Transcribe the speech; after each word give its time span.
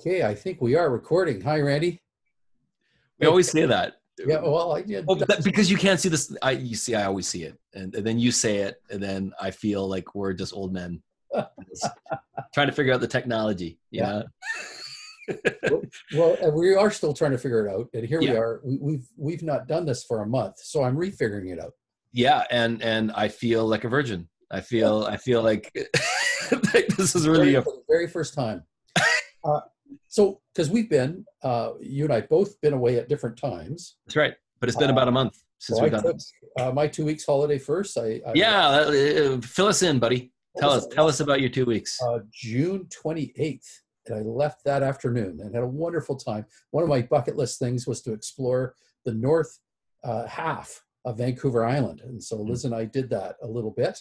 Okay, 0.00 0.22
I 0.22 0.34
think 0.34 0.62
we 0.62 0.76
are 0.76 0.88
recording. 0.90 1.42
Hi, 1.42 1.60
Randy. 1.60 2.00
We 3.18 3.26
always 3.26 3.50
say 3.50 3.66
that. 3.66 3.96
Yeah, 4.18 4.40
well, 4.40 4.72
I 4.72 4.80
did. 4.80 5.06
Well, 5.06 5.16
that- 5.16 5.44
because 5.44 5.70
you 5.70 5.76
can't 5.76 6.00
see 6.00 6.08
this. 6.08 6.34
I 6.40 6.52
you 6.52 6.74
see, 6.74 6.94
I 6.94 7.04
always 7.04 7.28
see 7.28 7.42
it, 7.42 7.58
and, 7.74 7.94
and 7.94 8.06
then 8.06 8.18
you 8.18 8.32
say 8.32 8.58
it, 8.58 8.80
and 8.90 9.02
then 9.02 9.32
I 9.38 9.50
feel 9.50 9.86
like 9.86 10.14
we're 10.14 10.32
just 10.32 10.54
old 10.54 10.72
men 10.72 11.02
trying 12.54 12.68
to 12.68 12.72
figure 12.72 12.94
out 12.94 13.02
the 13.02 13.08
technology. 13.08 13.78
Yeah. 13.90 14.22
Yeah. 15.28 15.36
well, 16.16 16.34
and 16.40 16.54
we 16.54 16.74
are 16.74 16.90
still 16.90 17.12
trying 17.12 17.32
to 17.32 17.38
figure 17.38 17.66
it 17.66 17.70
out, 17.70 17.90
and 17.92 18.06
here 18.06 18.20
we 18.20 18.30
are. 18.30 18.62
We, 18.64 18.78
we've 18.80 19.06
we've 19.18 19.42
not 19.42 19.68
done 19.68 19.84
this 19.84 20.02
for 20.04 20.22
a 20.22 20.26
month, 20.26 20.60
so 20.60 20.82
I'm 20.82 20.96
refiguring 20.96 21.52
it 21.52 21.60
out. 21.60 21.72
yeah, 22.12 22.44
and 22.50 22.82
and 22.82 23.12
I 23.12 23.28
feel 23.28 23.66
like 23.66 23.84
a 23.84 23.88
virgin. 23.90 24.30
I 24.50 24.62
feel 24.62 25.04
I 25.04 25.18
feel 25.18 25.42
like, 25.42 25.70
like 26.74 26.86
this 26.96 27.14
is 27.14 27.28
really 27.28 27.52
Very- 27.52 27.54
a 27.56 27.62
the 27.62 27.82
very 27.86 28.06
first 28.08 28.32
time. 28.32 28.62
uh, 29.44 29.60
so, 30.08 30.40
because 30.54 30.70
we've 30.70 30.90
been, 30.90 31.24
uh, 31.42 31.72
you 31.80 32.04
and 32.04 32.12
I 32.12 32.22
both 32.22 32.60
been 32.60 32.72
away 32.72 32.98
at 32.98 33.08
different 33.08 33.36
times. 33.36 33.96
that's 34.06 34.16
right. 34.16 34.34
But 34.60 34.68
it's 34.68 34.76
been 34.78 34.90
about 34.90 35.08
a 35.08 35.12
month 35.12 35.38
since 35.58 35.78
So 35.78 35.82
we've 35.82 35.92
done 35.92 36.02
took 36.02 36.16
this. 36.16 36.32
uh, 36.58 36.70
my 36.72 36.86
two 36.86 37.04
weeks 37.04 37.24
holiday 37.24 37.58
first. 37.58 37.96
I, 37.96 38.20
I 38.26 38.32
Yeah, 38.34 38.68
uh, 38.68 39.40
fill 39.40 39.66
us 39.68 39.82
in, 39.82 39.98
buddy. 39.98 40.32
Tell 40.58 40.70
us 40.70 40.86
tell 40.90 41.08
us 41.08 41.20
about 41.20 41.40
your 41.40 41.48
two 41.48 41.64
weeks. 41.64 41.98
uh, 42.02 42.18
June 42.32 42.86
28th. 43.04 43.66
And 44.06 44.16
I 44.18 44.22
left 44.22 44.64
that 44.64 44.82
afternoon 44.82 45.40
and 45.40 45.54
had 45.54 45.62
a 45.62 45.66
wonderful 45.66 46.16
time. 46.16 46.44
One 46.72 46.82
of 46.82 46.88
my 46.88 47.02
bucket 47.02 47.36
list 47.36 47.58
things 47.58 47.86
was 47.86 48.02
to 48.02 48.12
explore 48.12 48.74
the 49.04 49.14
north 49.14 49.58
uh, 50.02 50.26
half 50.26 50.82
of 51.04 51.18
Vancouver 51.18 51.64
Island. 51.64 52.00
And 52.04 52.22
so 52.22 52.36
Liz 52.36 52.64
and 52.64 52.74
I 52.74 52.84
did 52.84 53.08
that 53.10 53.36
a 53.42 53.46
little 53.46 53.70
bit. 53.70 53.98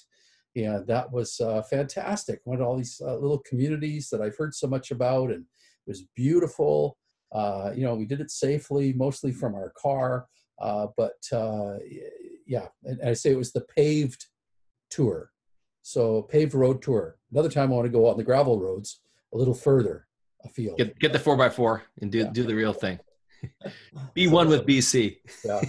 And 0.56 0.88
that 0.88 1.12
was 1.12 1.40
uh, 1.40 1.62
fantastic. 1.62 2.42
Went 2.46 2.60
to 2.62 2.66
all 2.66 2.76
these 2.78 3.00
uh, 3.06 3.16
little 3.18 3.40
communities 3.40 4.10
that 4.10 4.20
I've 4.22 4.36
heard 4.36 4.56
so 4.56 4.68
much 4.68 4.90
about, 4.92 5.30
and 5.32 5.46
it 5.88 5.90
was 5.90 6.04
beautiful. 6.16 6.98
Uh, 7.32 7.72
you 7.76 7.84
know, 7.84 7.96
we 7.96 8.06
did 8.06 8.22
it 8.22 8.32
safely, 8.32 8.94
mostly 8.94 9.32
from 9.32 9.56
our 9.56 9.72
car. 9.78 10.28
Uh, 10.60 10.88
but 10.98 11.18
uh, 11.32 11.76
yeah, 12.46 12.68
and 12.84 13.00
I 13.04 13.14
say 13.14 13.32
it 13.32 13.38
was 13.38 13.52
the 13.52 13.62
paved 13.76 14.26
tour. 14.90 15.32
So 15.82 16.24
paved 16.24 16.54
road 16.54 16.82
tour. 16.82 17.18
Another 17.32 17.50
time 17.50 17.72
I 17.72 17.76
want 17.76 17.86
to 17.86 17.92
go 17.92 18.08
out 18.08 18.12
on 18.14 18.18
the 18.18 18.24
gravel 18.24 18.60
roads 18.60 19.02
a 19.34 19.38
little 19.38 19.54
further 19.54 20.08
afield. 20.44 20.78
Get 20.78 20.98
get 21.00 21.14
the 21.14 21.20
four 21.20 21.38
by 21.38 21.50
four 21.50 21.84
and 22.02 22.12
do 22.12 22.20
Yeah. 22.20 22.30
do 22.32 22.44
the 22.44 22.56
real 22.56 22.74
thing. 22.74 23.00
Be 24.14 24.28
one 24.28 24.50
with 24.50 24.66
BC 24.66 25.18
Yeah. 25.46 25.62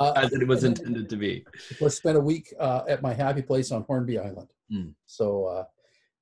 Uh, 0.00 0.12
as 0.16 0.32
it 0.32 0.46
was 0.46 0.64
intended 0.64 1.08
to 1.10 1.16
be. 1.16 1.44
course, 1.78 1.96
spent 1.96 2.16
a 2.16 2.20
week 2.20 2.54
uh, 2.58 2.82
at 2.88 3.02
my 3.02 3.12
happy 3.12 3.42
place 3.42 3.72
on 3.72 3.82
Hornby 3.82 4.18
Island. 4.18 4.48
Mm. 4.72 4.94
So 5.06 5.44
uh, 5.46 5.64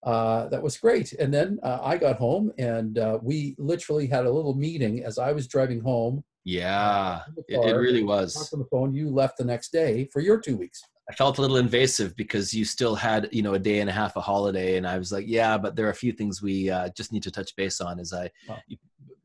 uh, 0.07 0.49
that 0.49 0.63
was 0.63 0.79
great. 0.79 1.13
And 1.15 1.35
then 1.35 1.59
uh, 1.63 1.81
I 1.83 1.97
got 1.99 2.17
home 2.17 2.53
and 2.59 2.97
uh, 2.99 3.19
we 3.21 3.57
literally 3.59 4.07
had 4.07 4.25
a 4.25 4.31
little 4.31 4.55
meeting 4.55 5.05
as 5.05 5.19
I 5.19 5.33
was 5.33 5.49
driving 5.49 5.81
home. 5.81 6.25
Yeah, 6.45 7.23
in 7.49 7.61
it, 7.61 7.71
it 7.71 7.73
really 7.73 8.05
was. 8.05 8.53
on 8.53 8.61
the 8.61 8.67
phone. 8.67 8.95
You 8.95 9.11
left 9.11 9.37
the 9.37 9.45
next 9.45 9.73
day 9.73 10.09
for 10.13 10.21
your 10.21 10.41
two 10.41 10.57
weeks. 10.57 10.81
I 11.11 11.15
felt 11.15 11.39
a 11.39 11.41
little 11.41 11.57
invasive 11.57 12.15
because 12.15 12.55
you 12.55 12.65
still 12.65 12.95
had, 12.95 13.29
you 13.33 13.43
know, 13.43 13.55
a 13.55 13.59
day 13.59 13.81
and 13.81 13.91
a 13.91 13.93
half 13.93 14.17
of 14.17 14.23
holiday, 14.23 14.77
and 14.77 14.87
I 14.87 14.97
was 14.97 15.11
like, 15.11 15.25
yeah, 15.27 15.59
but 15.59 15.75
there 15.75 15.87
are 15.87 15.91
a 15.91 15.95
few 15.95 16.13
things 16.13 16.41
we 16.41 16.71
uh, 16.71 16.89
just 16.97 17.13
need 17.13 17.25
to 17.25 17.33
touch 17.33 17.55
base 17.57 17.81
on. 17.81 17.99
As 17.99 18.13
I 18.13 18.31
Wow. 18.49 18.61
you 18.69 18.77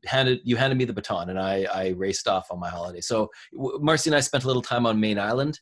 handed 0.04 0.40
you 0.42 0.56
handed 0.56 0.78
me 0.78 0.84
the 0.84 0.92
baton, 0.92 1.30
and 1.30 1.38
I 1.38 1.64
I 1.72 1.88
raced 1.90 2.26
off 2.26 2.48
on 2.50 2.58
my 2.58 2.68
holiday. 2.68 3.00
So 3.00 3.30
Marcy 3.52 4.10
and 4.10 4.16
I 4.16 4.20
spent 4.20 4.42
a 4.42 4.48
little 4.48 4.62
time 4.62 4.84
on 4.84 4.98
Mayne 4.98 5.18
Island, 5.18 5.60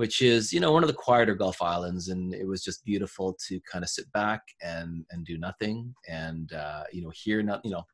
which 0.00 0.22
is 0.22 0.50
you 0.50 0.60
know 0.60 0.72
one 0.72 0.82
of 0.82 0.88
the 0.88 1.02
quieter 1.04 1.34
Gulf 1.34 1.60
islands, 1.60 2.08
and 2.08 2.32
it 2.34 2.46
was 2.46 2.64
just 2.64 2.82
beautiful 2.86 3.36
to 3.46 3.60
kind 3.70 3.84
of 3.84 3.90
sit 3.90 4.10
back 4.12 4.40
and 4.62 5.04
and 5.10 5.26
do 5.26 5.36
nothing, 5.36 5.94
and 6.08 6.50
uh, 6.54 6.84
you 6.90 7.02
know 7.02 7.12
hear 7.14 7.42
not 7.42 7.60
you 7.64 7.70
know. 7.70 7.84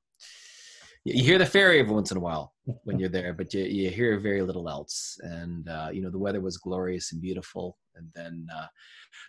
You 1.05 1.23
hear 1.23 1.39
the 1.39 1.47
ferry 1.47 1.79
every 1.79 1.93
once 1.93 2.11
in 2.11 2.17
a 2.17 2.21
while 2.21 2.53
when 2.83 2.99
you're 2.99 3.09
there, 3.09 3.33
but 3.33 3.55
you, 3.55 3.63
you 3.63 3.91
hear 3.91 4.19
very 4.19 4.43
little 4.43 4.69
else. 4.69 5.17
And 5.23 5.69
uh, 5.69 5.89
you 5.93 6.01
know 6.01 6.11
the 6.11 6.19
weather 6.19 6.41
was 6.41 6.59
glorious 6.59 7.13
and 7.13 7.21
beautiful. 7.21 7.77
And 7.97 8.09
then, 8.15 8.47
uh, 8.57 8.67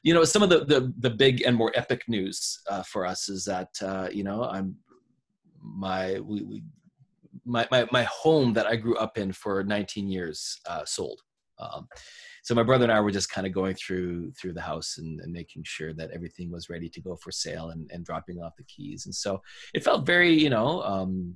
you 0.04 0.14
know, 0.14 0.24
some 0.24 0.44
of 0.44 0.50
the 0.50 0.60
the, 0.66 0.94
the 1.00 1.10
big 1.10 1.42
and 1.48 1.56
more 1.56 1.72
epic 1.74 2.04
news 2.08 2.60
uh, 2.70 2.84
for 2.84 3.08
us 3.08 3.28
is 3.28 3.44
that 3.46 3.70
uh, 3.82 4.08
you 4.12 4.24
know 4.24 4.44
I'm 4.44 4.76
my 5.64 6.20
we, 6.20 6.44
we 6.44 6.64
my, 7.44 7.68
my 7.72 7.88
my 7.92 8.04
home 8.04 8.54
that 8.54 8.68
I 8.68 8.76
grew 8.76 8.98
up 8.98 9.18
in 9.18 9.32
for 9.32 9.64
19 9.64 10.10
years 10.10 10.60
uh, 10.68 10.86
sold. 10.86 11.22
Um, 11.60 11.88
so 12.48 12.56
my 12.56 12.64
brother 12.64 12.86
and 12.86 12.94
I 12.94 13.02
were 13.02 13.12
just 13.12 13.30
kind 13.30 13.46
of 13.46 13.52
going 13.52 13.76
through 13.76 14.32
through 14.32 14.54
the 14.54 14.62
house 14.62 15.00
and, 15.00 15.20
and 15.20 15.34
making 15.34 15.64
sure 15.66 15.94
that 15.96 16.12
everything 16.12 16.50
was 16.50 16.70
ready 16.70 16.88
to 16.88 17.02
go 17.02 17.18
for 17.18 17.30
sale 17.30 17.72
and, 17.72 17.92
and 17.92 18.06
dropping 18.06 18.42
off 18.42 18.56
the 18.56 18.64
keys. 18.64 19.06
And 19.06 19.14
so 19.14 19.42
it 19.74 19.84
felt 19.84 20.06
very, 20.06 20.34
you 20.34 20.50
know, 20.50 20.82
um, 20.84 21.36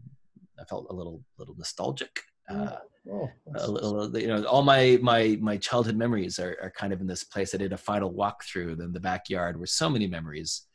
I 0.58 0.64
felt 0.64 0.88
a 0.90 0.94
little 0.94 1.22
little 1.38 1.54
nostalgic. 1.58 2.22
Uh, 2.50 2.78
Oh, 3.12 3.28
a 3.56 3.68
little, 3.70 4.18
you 4.18 4.28
know, 4.28 4.46
all 4.46 4.62
my 4.62 4.98
my 5.02 5.38
my 5.42 5.58
childhood 5.58 5.98
memories 5.98 6.40
are, 6.40 6.56
are 6.62 6.72
kind 6.72 6.94
of 6.94 7.02
in 7.02 7.08
this 7.08 7.26
place. 7.26 7.54
I 7.54 7.58
did 7.58 7.74
a 7.74 7.78
final 7.78 8.14
walkthrough 8.14 8.80
in 8.80 8.94
the 8.94 9.00
backyard 9.02 9.58
where 9.58 9.66
so 9.66 9.90
many 9.90 10.08
memories, 10.08 10.68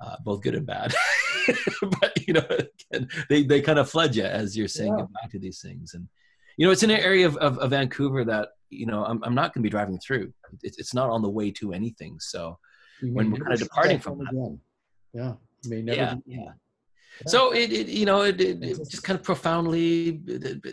uh, 0.00 0.16
both 0.24 0.40
good 0.40 0.54
and 0.54 0.64
bad. 0.66 0.94
but 2.00 2.26
you 2.26 2.32
know, 2.32 2.46
again, 2.48 3.08
they 3.28 3.42
they 3.42 3.60
kind 3.60 3.78
of 3.80 3.90
flood 3.90 4.14
you 4.16 4.24
as 4.24 4.56
you're 4.56 4.68
saying 4.68 4.94
Yeah. 4.96 5.02
goodbye 5.02 5.28
to 5.32 5.38
these 5.38 5.60
things. 5.60 5.92
And 5.92 6.08
you 6.56 6.64
know, 6.64 6.72
it's 6.72 6.84
in 6.84 6.90
an 6.90 7.00
area 7.00 7.26
of, 7.26 7.36
of, 7.38 7.58
of 7.58 7.70
Vancouver 7.70 8.24
that 8.24 8.50
you 8.70 8.86
know 8.86 9.04
I'm 9.04 9.22
I'm 9.24 9.34
not 9.34 9.52
going 9.54 9.62
to 9.62 9.66
be 9.66 9.70
driving 9.70 9.98
through. 9.98 10.32
It's 10.62 10.78
it's 10.78 10.94
not 10.94 11.10
on 11.10 11.22
the 11.22 11.30
way 11.30 11.50
to 11.52 11.72
anything. 11.72 12.18
So 12.20 12.58
You 13.02 13.12
when 13.14 13.30
we're 13.30 13.38
kinda 13.38 13.56
departing 13.56 13.98
from 14.00 14.18
that. 14.18 14.30
again. 14.30 14.60
Yeah, 15.12 15.34
you 15.62 15.70
may 15.70 15.82
never. 15.82 15.96
yeah, 15.96 16.14
be- 16.14 16.22
yeah. 16.26 16.52
So 17.28 17.52
it, 17.52 17.72
it 17.72 17.86
you 17.88 18.06
know 18.06 18.22
it, 18.22 18.40
it, 18.40 18.62
it 18.62 18.76
just 18.90 19.04
kind 19.04 19.18
of 19.18 19.24
profoundly 19.24 20.18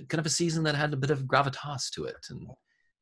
kind 0.10 0.20
of 0.20 0.26
a 0.26 0.30
season 0.30 0.64
that 0.64 0.74
had 0.76 0.92
a 0.94 0.98
bit 0.98 1.12
of 1.12 1.24
gravitas 1.24 1.90
to 1.92 2.06
it 2.06 2.18
and 2.30 2.48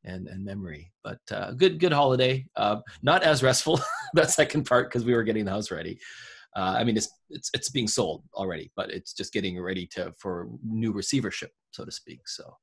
and 0.04 0.28
and 0.28 0.44
memory. 0.44 0.92
But 1.04 1.20
uh, 1.32 1.52
good 1.54 1.80
good 1.80 1.94
holiday. 1.94 2.46
Uh, 2.58 2.78
not 3.02 3.24
as 3.24 3.42
restful 3.42 3.80
that 4.14 4.32
second 4.32 4.66
part 4.66 4.90
because 4.90 5.06
we 5.06 5.14
were 5.14 5.24
getting 5.24 5.46
the 5.46 5.52
house 5.52 5.72
ready. 5.72 6.00
Uh, 6.56 6.76
I 6.80 6.84
mean 6.84 6.98
it's 6.98 7.10
it's 7.30 7.50
it's 7.54 7.70
being 7.70 7.88
sold 7.88 8.24
already, 8.34 8.72
but 8.76 8.92
it's 8.92 9.14
just 9.14 9.32
getting 9.32 9.62
ready 9.62 9.88
to 9.88 10.12
for 10.18 10.50
new 10.62 10.92
receivership, 10.92 11.52
so 11.72 11.86
to 11.86 11.92
speak. 11.92 12.28
So 12.28 12.58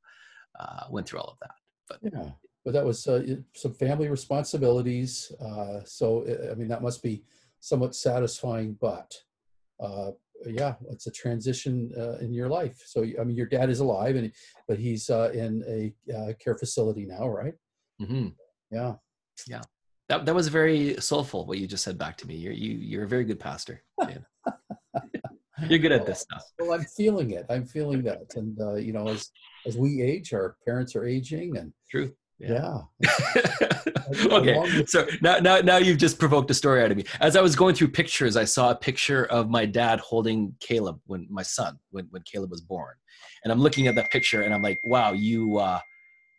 uh, 0.61 0.85
went 0.91 1.07
through 1.09 1.21
all 1.21 1.31
of 1.31 1.39
that. 1.41 1.53
Yeah, 2.03 2.31
but 2.65 2.73
that 2.75 2.85
was 2.85 3.07
uh, 3.07 3.25
some 3.55 3.75
family 3.75 4.09
responsibilities. 4.09 5.33
Uh, 5.41 5.81
so 5.85 6.25
I- 6.51 6.55
mean, 6.55 6.69
that 6.69 6.83
must 6.83 7.03
be 7.03 7.23
somewhat 7.61 7.95
satisfying. 7.95 8.77
But 8.81 9.15
uh, 9.81 10.13
yeah, 10.45 10.75
it's 10.91 11.07
a 11.07 11.11
transition 11.11 11.93
uh, 11.97 12.19
in 12.19 12.33
your 12.33 12.49
life. 12.49 12.83
So 12.87 13.03
I 13.03 13.25
mean, 13.25 13.37
your 13.37 13.47
dad 13.47 13.71
is 13.71 13.81
alive, 13.81 14.17
and 14.17 14.33
but 14.69 14.79
he's 14.79 15.11
uh, 15.11 15.31
in 15.33 15.63
a 15.69 16.15
uh, 16.15 16.33
care 16.39 16.57
facility 16.57 17.07
now, 17.07 17.29
right? 17.29 17.55
hmm 17.99 18.29
Yeah. 18.71 18.95
Yeah. 19.47 19.63
That 20.09 20.25
that 20.27 20.35
was 20.35 20.49
very 20.49 20.97
soulful 21.01 21.47
what 21.47 21.59
you 21.59 21.67
just 21.67 21.85
said 21.85 21.99
back 21.99 22.17
to 22.19 22.27
me. 22.27 22.37
You're 22.37 22.53
you 22.53 22.73
you're 22.75 23.05
a 23.05 23.09
very 23.09 23.25
good 23.25 23.41
pastor. 23.41 23.83
You're 25.71 25.79
good 25.79 25.93
at 25.93 26.05
this 26.05 26.21
stuff. 26.21 26.45
Well, 26.59 26.75
I'm 26.75 26.85
feeling 26.85 27.31
it. 27.31 27.47
I'm 27.49 27.65
feeling 27.65 28.03
that, 28.03 28.35
and 28.37 28.61
uh, 28.61 28.75
you 28.75 28.93
know, 28.93 29.09
as 29.09 29.31
as 29.67 29.77
we 29.77 30.03
age, 30.03 30.33
our 30.33 30.57
parents 30.65 30.95
are 30.97 31.05
aging, 31.05 31.57
and 31.57 31.73
True. 31.91 32.13
yeah, 32.39 32.81
okay, 34.27 34.85
so 34.87 35.07
now, 35.23 35.39
now, 35.39 35.59
now 35.61 35.77
you've 35.79 35.99
just 35.99 36.19
provoked 36.19 36.51
a 36.51 36.55
story 36.55 36.83
out 36.83 36.91
of 36.91 36.97
me. 36.97 37.05
As 37.21 37.35
I 37.37 37.41
was 37.41 37.57
going 37.57 37.75
through 37.75 37.89
pictures, 37.89 38.37
I 38.37 38.45
saw 38.45 38.71
a 38.71 38.75
picture 38.77 39.25
of 39.27 39.49
my 39.51 39.65
dad 39.67 40.01
holding 40.01 40.55
Caleb 40.61 41.01
when 41.07 41.27
my 41.31 41.43
son 41.43 41.79
when 41.91 42.07
when 42.11 42.23
Caleb 42.31 42.51
was 42.51 42.61
born, 42.61 42.95
and 43.43 43.53
I'm 43.53 43.61
looking 43.61 43.87
at 43.87 43.95
that 43.97 44.11
picture 44.11 44.43
and 44.43 44.53
I'm 44.55 44.63
like, 44.63 44.79
wow, 44.85 45.13
you 45.13 45.59
uh, 45.59 45.81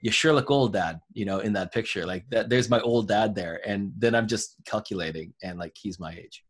you 0.01 0.11
sure 0.11 0.33
look 0.33 0.51
old, 0.51 0.73
Dad. 0.73 0.99
You 1.13 1.25
know, 1.25 1.39
in 1.39 1.53
that 1.53 1.73
picture, 1.73 2.05
like 2.05 2.25
that. 2.29 2.49
There's 2.49 2.69
my 2.69 2.79
old 2.81 3.07
dad 3.07 3.33
there, 3.35 3.59
and 3.67 3.91
then 3.97 4.13
I'm 4.15 4.27
just 4.27 4.55
calculating, 4.65 5.33
and 5.43 5.57
like 5.57 5.73
he's 5.75 5.99
my 5.99 6.11
age. 6.11 6.43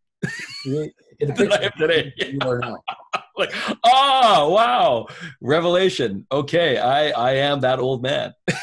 in 1.19 1.29
the 1.29 1.33
Than 1.35 1.51
I 1.51 1.55
am 1.55 1.61
picture, 1.71 1.87
today. 1.87 2.13
you 2.17 2.39
are 2.41 2.59
now. 2.59 2.77
Like, 3.37 3.53
oh 3.83 4.49
wow, 4.49 5.07
revelation. 5.41 6.25
Okay, 6.31 6.77
I 6.77 7.09
I 7.09 7.31
am 7.33 7.61
that 7.61 7.79
old 7.79 8.01
man. 8.01 8.33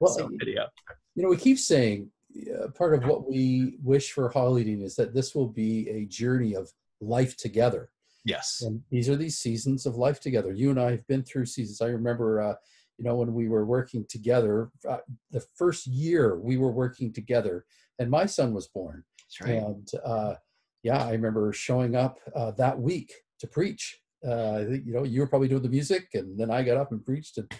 Well, 0.00 0.12
so 0.12 0.30
anyhow. 0.40 0.66
you 1.14 1.22
know, 1.22 1.28
we 1.28 1.36
keep 1.36 1.58
saying 1.58 2.10
uh, 2.54 2.68
part 2.68 2.94
of 2.94 3.08
what 3.08 3.28
we 3.28 3.76
wish 3.82 4.12
for 4.12 4.30
Hollydene 4.30 4.82
is 4.82 4.94
that 4.96 5.14
this 5.14 5.34
will 5.34 5.48
be 5.48 5.88
a 5.88 6.04
journey 6.06 6.54
of 6.54 6.70
life 7.00 7.36
together. 7.36 7.90
Yes. 8.24 8.62
And 8.64 8.82
these 8.90 9.08
are 9.08 9.16
these 9.16 9.38
seasons 9.38 9.86
of 9.86 9.96
life 9.96 10.20
together. 10.20 10.52
You 10.52 10.70
and 10.70 10.80
I 10.80 10.92
have 10.92 11.06
been 11.06 11.22
through 11.22 11.46
seasons. 11.46 11.80
I 11.80 11.88
remember, 11.88 12.40
uh, 12.40 12.54
you 12.98 13.04
know, 13.04 13.16
when 13.16 13.32
we 13.32 13.48
were 13.48 13.64
working 13.64 14.04
together, 14.08 14.70
uh, 14.88 14.98
the 15.30 15.44
first 15.56 15.86
year 15.86 16.38
we 16.38 16.58
were 16.58 16.72
working 16.72 17.12
together, 17.12 17.64
and 17.98 18.10
my 18.10 18.26
son 18.26 18.52
was 18.52 18.68
born. 18.68 19.02
That's 19.18 19.40
right. 19.40 19.62
And 19.62 19.90
uh, 20.04 20.34
yeah, 20.82 21.04
I 21.04 21.12
remember 21.12 21.52
showing 21.52 21.96
up 21.96 22.18
uh, 22.34 22.52
that 22.52 22.78
week 22.78 23.12
to 23.40 23.46
preach. 23.46 23.98
Uh, 24.26 24.52
I 24.60 24.64
think, 24.64 24.86
you 24.86 24.92
know, 24.92 25.04
you 25.04 25.20
were 25.20 25.26
probably 25.28 25.48
doing 25.48 25.62
the 25.62 25.68
music, 25.68 26.08
and 26.14 26.38
then 26.38 26.50
I 26.50 26.62
got 26.62 26.76
up 26.76 26.90
and 26.92 27.04
preached, 27.04 27.38
and 27.38 27.52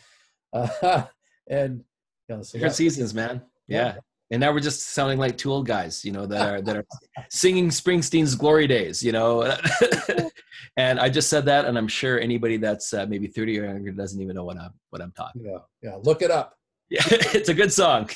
uh, 0.53 1.05
and 1.51 1.85
you 2.29 2.37
know, 2.37 2.43
so 2.43 2.59
Different 2.59 2.73
that- 2.73 2.77
seasons, 2.77 3.15
man. 3.15 3.43
Yeah. 3.69 3.97
and 4.31 4.41
now 4.41 4.53
we're 4.53 4.61
just 4.61 4.89
sounding 4.95 5.19
like 5.19 5.37
two 5.39 5.53
old 5.53 5.67
guys, 5.67 6.05
you 6.05 6.13
know, 6.13 6.27
that 6.27 6.49
are 6.49 6.61
that 6.63 6.77
are 6.77 6.85
singing 7.31 7.69
Springsteen's 7.69 8.35
"Glory 8.35 8.67
Days," 8.67 9.03
you 9.03 9.13
know. 9.13 9.43
and 10.77 10.99
I 11.01 11.09
just 11.09 11.29
said 11.29 11.45
that, 11.47 11.65
and 11.67 11.77
I'm 11.79 11.89
sure 11.89 12.19
anybody 12.19 12.57
that's 12.57 12.93
uh, 12.95 13.07
maybe 13.07 13.27
30 13.27 13.59
or 13.61 13.65
younger 13.67 13.93
doesn't 13.93 14.21
even 14.21 14.35
know 14.37 14.45
what 14.45 14.59
I'm 14.59 14.73
what 14.91 15.03
I'm 15.03 15.13
talking. 15.13 15.45
Yeah, 15.45 15.59
yeah. 15.83 15.97
Look 16.03 16.23
it 16.23 16.31
up. 16.31 16.55
Yeah, 16.91 17.03
it's 17.11 17.51
a 17.51 17.55
good 17.55 17.73
song. 17.73 18.09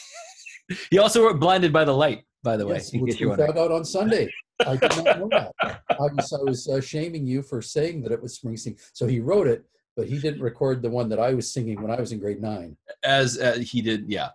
he 0.90 0.98
also 0.98 1.22
wrote 1.24 1.38
"Blinded 1.38 1.72
by 1.72 1.84
the 1.84 1.94
Light," 1.94 2.24
by 2.42 2.56
the 2.56 2.66
Yes, 2.66 2.92
way. 2.92 2.98
in 2.98 3.04
which 3.04 3.20
you 3.20 3.30
we 3.30 3.36
found 3.36 3.58
out 3.58 3.70
on 3.70 3.84
Sunday. 3.84 4.32
I 4.66 4.76
did 4.76 4.96
not 4.96 5.18
know 5.18 5.28
that. 5.30 5.52
I 5.60 6.08
was, 6.14 6.32
I 6.32 6.42
was 6.42 6.68
uh, 6.68 6.80
shaming 6.80 7.26
you 7.26 7.42
for 7.42 7.62
saying 7.62 8.02
that 8.02 8.12
it 8.12 8.22
was 8.22 8.38
Springsteen. 8.38 8.78
So 8.92 9.06
he 9.06 9.20
wrote 9.20 9.46
it, 9.46 9.64
but 9.96 10.06
he 10.06 10.18
didn't 10.18 10.42
record 10.42 10.82
the 10.82 10.90
one 10.90 11.08
that 11.10 11.20
I 11.20 11.34
was 11.34 11.52
singing 11.52 11.80
when 11.82 11.90
I 11.90 12.00
was 12.00 12.12
in 12.12 12.18
grade 12.18 12.40
nine. 12.40 12.76
As 13.04 13.38
uh, 13.38 13.58
he 13.60 13.82
did, 13.82 14.10
yeah. 14.10 14.30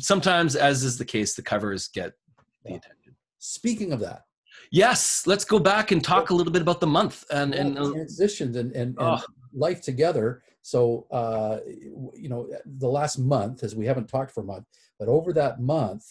Sometimes, 0.00 0.56
as 0.56 0.84
is 0.84 0.98
the 0.98 1.04
case, 1.04 1.34
the 1.34 1.42
covers 1.42 1.88
get 1.88 2.12
the 2.64 2.70
Yeah. 2.70 2.76
attention. 2.76 3.14
Speaking 3.38 3.92
of 3.92 4.00
that, 4.00 4.24
Yes, 4.70 5.26
let's 5.26 5.44
go 5.44 5.58
back 5.58 5.92
and 5.92 6.04
talk 6.04 6.30
a 6.30 6.34
little 6.34 6.52
bit 6.52 6.62
about 6.62 6.80
the 6.80 6.86
month 6.86 7.24
and 7.30 7.54
and 7.54 7.78
uh, 7.78 7.90
transitions 7.90 8.56
and, 8.56 8.72
and, 8.72 8.96
and 8.98 9.22
life 9.52 9.80
together. 9.80 10.42
So, 10.62 11.06
uh, 11.10 11.60
you 11.66 12.28
know, 12.28 12.50
the 12.66 12.88
last 12.88 13.18
month, 13.18 13.62
as 13.62 13.74
we 13.74 13.86
haven't 13.86 14.08
talked 14.08 14.32
for 14.32 14.42
a 14.42 14.44
month, 14.44 14.66
but 14.98 15.08
over 15.08 15.32
that 15.32 15.60
month, 15.60 16.04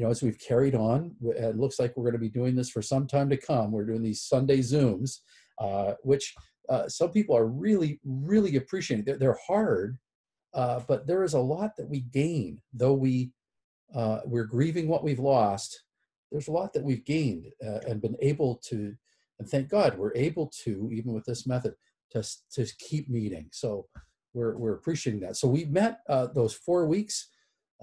you 0.00 0.06
know, 0.06 0.10
as 0.10 0.22
we've 0.22 0.38
carried 0.38 0.74
on, 0.74 1.14
it 1.22 1.58
looks 1.58 1.78
like 1.78 1.94
we're 1.94 2.04
going 2.04 2.14
to 2.14 2.18
be 2.18 2.30
doing 2.30 2.54
this 2.54 2.70
for 2.70 2.80
some 2.80 3.06
time 3.06 3.28
to 3.28 3.36
come. 3.36 3.70
We're 3.70 3.84
doing 3.84 4.02
these 4.02 4.22
Sunday 4.22 4.60
Zooms, 4.60 5.18
uh, 5.58 5.92
which 6.04 6.34
uh, 6.70 6.88
some 6.88 7.10
people 7.10 7.36
are 7.36 7.46
really, 7.46 8.00
really 8.02 8.56
appreciating. 8.56 9.04
They're, 9.04 9.18
they're 9.18 9.38
hard, 9.46 9.98
uh, 10.54 10.80
but 10.88 11.06
there 11.06 11.22
is 11.22 11.34
a 11.34 11.38
lot 11.38 11.76
that 11.76 11.86
we 11.86 12.00
gain, 12.00 12.62
though 12.72 12.94
we 12.94 13.32
uh, 13.94 14.20
we're 14.24 14.44
grieving 14.44 14.88
what 14.88 15.04
we've 15.04 15.18
lost. 15.18 15.82
There's 16.32 16.48
a 16.48 16.52
lot 16.52 16.72
that 16.72 16.82
we've 16.82 17.04
gained 17.04 17.48
uh, 17.62 17.80
and 17.86 18.00
been 18.00 18.16
able 18.22 18.58
to, 18.68 18.94
and 19.38 19.46
thank 19.50 19.68
God 19.68 19.98
we're 19.98 20.16
able 20.16 20.50
to, 20.64 20.88
even 20.94 21.12
with 21.12 21.26
this 21.26 21.46
method, 21.46 21.74
to 22.12 22.22
to 22.52 22.64
keep 22.78 23.10
meeting. 23.10 23.50
So 23.52 23.86
we're 24.32 24.56
we're 24.56 24.76
appreciating 24.76 25.20
that. 25.26 25.36
So 25.36 25.46
we 25.46 25.66
met 25.66 25.98
uh, 26.08 26.28
those 26.34 26.54
four 26.54 26.86
weeks. 26.86 27.28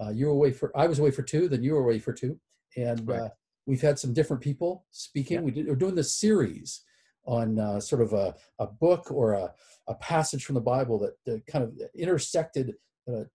Uh, 0.00 0.10
you 0.10 0.26
were 0.26 0.32
away 0.32 0.52
for 0.52 0.70
I 0.76 0.86
was 0.86 0.98
away 0.98 1.10
for 1.10 1.22
two, 1.22 1.48
then 1.48 1.62
you 1.62 1.74
were 1.74 1.80
away 1.80 1.98
for 1.98 2.12
two, 2.12 2.38
and 2.76 3.06
Right. 3.06 3.20
uh, 3.22 3.28
we've 3.66 3.82
had 3.82 3.98
some 3.98 4.12
different 4.14 4.42
people 4.42 4.84
speaking. 4.90 5.36
Yeah. 5.36 5.42
We 5.42 5.50
did, 5.50 5.66
we're 5.68 5.74
doing 5.74 5.94
this 5.94 6.12
series 6.14 6.82
on 7.24 7.58
uh, 7.58 7.80
sort 7.80 8.00
of 8.00 8.12
a, 8.14 8.34
a 8.58 8.66
book 8.66 9.10
or 9.10 9.32
a, 9.32 9.52
a 9.86 9.94
passage 9.96 10.44
from 10.44 10.54
the 10.54 10.60
Bible 10.62 10.98
that, 11.00 11.14
that 11.26 11.46
kind 11.46 11.62
of 11.64 11.78
intersected 11.94 12.74
at 13.06 13.14
a 13.14 13.26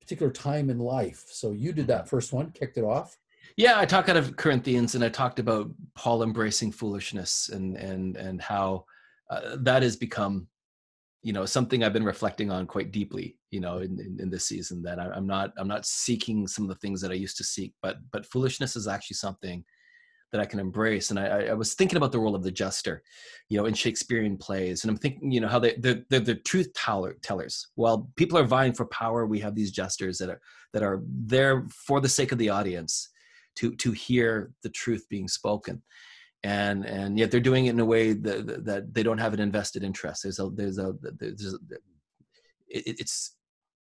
particular 0.00 0.32
time 0.32 0.70
in 0.70 0.78
life. 0.78 1.24
So 1.28 1.52
you 1.52 1.72
did 1.72 1.86
that 1.88 2.08
first 2.08 2.32
one, 2.32 2.50
kicked 2.52 2.78
it 2.78 2.84
off. 2.84 3.18
Yeah, 3.56 3.78
I 3.78 3.84
talk 3.84 4.08
out 4.08 4.16
of 4.16 4.36
Corinthians, 4.36 4.94
and 4.94 5.04
I 5.04 5.10
talked 5.10 5.38
about 5.38 5.70
Paul 5.94 6.22
embracing 6.22 6.72
foolishness, 6.72 7.50
and 7.50 7.76
and 7.76 8.16
and 8.16 8.40
how 8.40 8.86
uh, 9.28 9.56
that 9.58 9.82
has 9.82 9.96
become, 9.96 10.46
you 11.22 11.32
know, 11.32 11.46
something 11.46 11.84
I've 11.84 11.92
been 11.92 12.04
reflecting 12.04 12.50
on 12.50 12.66
quite 12.66 12.90
deeply, 12.90 13.36
you 13.50 13.60
know, 13.60 13.78
in, 13.78 13.98
in, 14.00 14.18
in 14.20 14.30
this 14.30 14.46
season. 14.46 14.82
That 14.82 14.98
I, 14.98 15.08
I'm 15.10 15.26
not 15.26 15.52
I'm 15.56 15.68
not 15.68 15.86
seeking 15.86 16.46
some 16.48 16.64
of 16.64 16.68
the 16.68 16.74
things 16.80 17.00
that 17.00 17.10
I 17.10 17.14
used 17.14 17.36
to 17.38 17.44
seek, 17.44 17.74
but 17.82 17.98
but 18.10 18.26
foolishness 18.26 18.74
is 18.76 18.88
actually 18.88 19.14
something 19.14 19.64
that 20.32 20.40
I 20.40 20.46
can 20.46 20.58
embrace. 20.58 21.10
And 21.10 21.18
I, 21.18 21.26
I- 21.26 21.44
I 21.50 21.52
was 21.52 21.74
thinking 21.74 21.96
about 21.98 22.10
the 22.10 22.18
role 22.18 22.34
of 22.34 22.42
the 22.42 22.50
jester, 22.50 23.02
you 23.50 23.58
know, 23.58 23.66
in 23.66 23.74
Shakespearean 23.74 24.36
plays, 24.38 24.82
and 24.82 24.90
I'm 24.90 24.96
thinking, 24.96 25.30
you 25.30 25.40
know, 25.40 25.48
how 25.48 25.58
they 25.60 25.74
they're, 25.78 26.02
they're 26.10 26.20
the 26.20 26.34
truth 26.36 26.72
teller, 26.74 27.16
tellers. 27.22 27.68
While 27.76 28.10
people 28.16 28.38
are 28.38 28.44
vying 28.44 28.72
for 28.72 28.86
power, 28.86 29.26
we 29.26 29.38
have 29.40 29.54
these 29.54 29.70
jesters 29.70 30.18
that 30.18 30.30
are 30.30 30.40
that 30.72 30.82
are 30.82 31.02
there 31.06 31.66
for 31.86 32.00
the 32.00 32.08
sake 32.08 32.32
of 32.32 32.38
the 32.38 32.48
audience 32.48 33.10
to 33.56 33.76
to 33.76 33.92
hear 33.92 34.50
the 34.62 34.70
truth 34.70 35.06
being 35.08 35.28
spoken 35.28 35.82
and 36.44 36.84
and 36.84 37.18
yet 37.18 37.30
they're 37.30 37.40
doing 37.40 37.66
it 37.66 37.70
in 37.70 37.80
a 37.80 37.84
way 37.84 38.12
that, 38.12 38.64
that- 38.64 38.94
they 38.94 39.02
don't 39.02 39.18
have 39.18 39.34
an 39.34 39.40
invested 39.40 39.82
interest. 39.84 40.22
There's 40.24 40.38
a 40.38 40.50
there's 40.54 40.78
a 40.78 40.94
there's 41.00 41.54
a, 41.54 41.58
it, 42.68 43.00
it's 43.00 43.36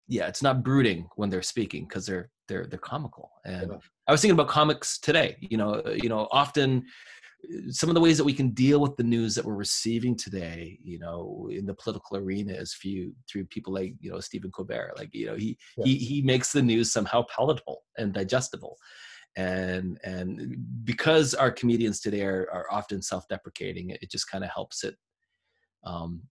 yeah 0.08 0.28
it's 0.28 0.44
not 0.44 0.64
brooding 0.64 1.08
when 1.16 1.30
they're 1.30 1.42
speaking 1.42 1.86
because 1.88 2.06
they're 2.06 2.30
they're 2.48 2.68
they're 2.68 2.80
comical. 2.80 3.32
And 3.46 3.72
Yeah. 3.72 3.78
i 4.08 4.12
was 4.12 4.22
thinking 4.22 4.38
about 4.40 4.50
comics 4.50 5.00
today 5.00 5.38
you 5.40 5.58
know 5.58 5.82
you 6.04 6.10
know 6.10 6.28
often 6.32 6.84
some 7.70 7.90
of 7.90 7.96
the 7.96 8.02
ways 8.02 8.18
that 8.18 8.24
we 8.24 8.34
can 8.34 8.50
deal 8.52 8.80
with 8.80 8.96
the 8.98 9.04
news 9.04 9.34
that 9.36 9.46
we're 9.46 9.56
receiving 9.56 10.16
today 10.16 10.78
you 10.84 11.00
know 11.00 11.50
in 11.52 11.66
the 11.66 11.74
political 11.74 12.18
arena 12.18 12.54
is 12.54 12.74
few 12.74 13.14
through 13.28 13.46
people 13.46 13.74
like 13.74 13.94
you 14.00 14.12
know 14.12 14.20
stephen 14.20 14.52
colbert 14.52 14.92
like 14.98 15.10
you 15.14 15.26
know 15.28 15.36
he 15.36 15.58
he 15.84 15.96
he 15.98 16.22
makes 16.22 16.52
the 16.52 16.62
news 16.62 16.92
somehow 16.92 17.24
palatable 17.36 17.80
and 17.98 18.14
digestible 18.14 18.76
and 19.38 19.98
and 20.04 20.58
because 20.84 21.34
our 21.34 21.52
comedians 21.52 22.00
today 22.02 22.22
are, 22.24 22.48
are 22.52 22.66
often 22.72 23.02
self-deprecating 23.02 23.90
it, 23.92 24.00
it 24.02 24.12
just 24.12 24.30
kind 24.30 24.44
of 24.44 24.50
helps 24.50 24.84
it 24.84 24.96
um 25.86 26.22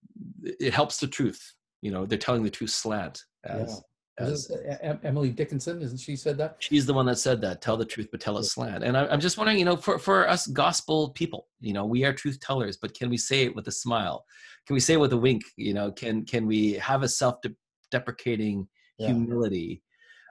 it 0.43 0.75
helps 0.75 0.99
the 0.99 1.07
truth 1.07 1.41
you 1.81 1.91
know 1.91 2.05
they're 2.05 2.19
telling 2.19 2.43
the 2.43 2.51
truth 2.51 2.71
slant 2.71 3.23
as, 3.47 3.83
as 4.19 4.51
E- 4.51 4.77
Em- 4.83 5.01
Emily 5.03 5.31
Dickinson, 5.31 5.81
isn't 5.81 5.97
she 5.99 6.15
said 6.15 6.37
that? 6.37 6.57
she's 6.59 6.85
the 6.85 6.93
one 6.93 7.07
that 7.07 7.17
said 7.17 7.41
that 7.41 7.63
tell 7.63 7.79
the 7.79 7.87
truth 7.87 8.09
but 8.13 8.21
tell 8.21 8.37
it 8.37 8.45
slant. 8.45 8.85
And 8.85 8.95
I, 8.97 9.07
i'm 9.07 9.21
just 9.21 9.39
wondering 9.39 9.59
you 9.59 9.65
know 9.65 9.77
for 9.79 9.99
for 9.99 10.29
us 10.29 10.47
gospel 10.49 11.11
people 11.11 11.49
you 11.61 11.73
know 11.73 11.87
we 11.87 12.05
are 12.05 12.13
truth 12.13 12.39
tellers 12.41 12.77
but 12.77 12.93
can 12.93 13.09
we 13.09 13.17
say 13.17 13.45
it 13.45 13.57
with 13.57 13.67
a 13.69 13.73
smile? 13.73 14.25
Can 14.67 14.75
we 14.75 14.81
say 14.81 14.95
it 14.95 15.01
with 15.01 15.15
a 15.15 15.17
wink? 15.17 15.43
You 15.57 15.73
know 15.73 15.91
can 15.91 16.27
can 16.27 16.47
we 16.47 16.75
have 16.75 17.03
a 17.03 17.09
self-deprecating 17.09 18.69
Yeah. 18.99 19.07
humility 19.07 19.83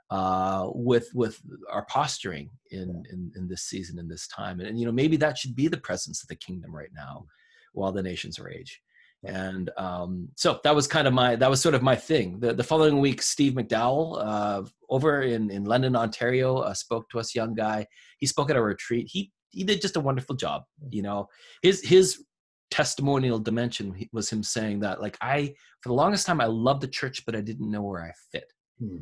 uh, 0.09 0.69
with 0.73 1.09
with 1.13 1.39
our 1.71 1.85
posturing 1.85 2.50
in, 2.71 3.03
in 3.11 3.31
in 3.35 3.47
this 3.47 3.63
season 3.63 4.00
in 4.00 4.07
this 4.07 4.27
time. 4.27 4.59
And, 4.59 4.69
and 4.69 4.79
you 4.79 4.85
know 4.85 4.91
maybe 4.91 5.17
that 5.17 5.38
should 5.38 5.56
be 5.56 5.67
the 5.67 5.77
presence 5.77 6.21
of 6.21 6.27
the 6.29 6.35
kingdom 6.35 6.75
right 6.75 6.91
now 6.95 7.25
while 7.73 7.91
the 7.91 8.03
nations 8.03 8.39
rage 8.39 8.81
and 9.25 9.69
um, 9.77 10.29
so 10.35 10.59
that 10.63 10.73
was 10.73 10.88
kind 10.88 11.07
of 11.07 11.13
my 11.13 11.35
that 11.35 11.50
was 11.50 11.61
sort 11.61 11.75
of 11.75 11.81
my 11.81 11.95
thing. 11.95 12.39
The, 12.39 12.53
the 12.53 12.63
following 12.63 13.00
week 13.00 13.21
steve 13.21 13.53
mcdowell 13.53 14.17
uh, 14.23 14.63
over 14.89 15.23
in, 15.23 15.51
in 15.51 15.65
london 15.65 15.95
ontario 15.95 16.57
uh, 16.59 16.73
spoke 16.73 17.09
to 17.09 17.19
us 17.19 17.35
young 17.35 17.53
guy. 17.53 17.85
He 18.19 18.27
spoke 18.27 18.50
at 18.50 18.56
a 18.56 18.61
retreat. 18.61 19.09
He 19.11 19.31
he 19.50 19.63
did 19.63 19.81
just 19.81 19.97
a 19.97 20.00
wonderful 20.00 20.35
job 20.35 20.63
you 20.89 21.01
know. 21.01 21.27
His 21.61 21.81
his 21.83 22.23
testimonial 22.71 23.39
dimension 23.39 24.07
was 24.13 24.29
him 24.29 24.44
saying 24.44 24.79
that 24.79 25.01
like 25.01 25.18
i 25.21 25.54
for 25.81 25.89
the 25.89 25.95
longest 25.95 26.28
time 26.28 26.39
i 26.39 26.45
loved 26.45 26.81
the 26.81 26.87
church 26.87 27.25
but 27.25 27.35
i 27.35 27.42
didn't 27.42 27.69
know 27.69 27.81
where 27.81 28.04
i 28.04 28.11
fit. 28.31 28.54
Hmm. 28.80 28.99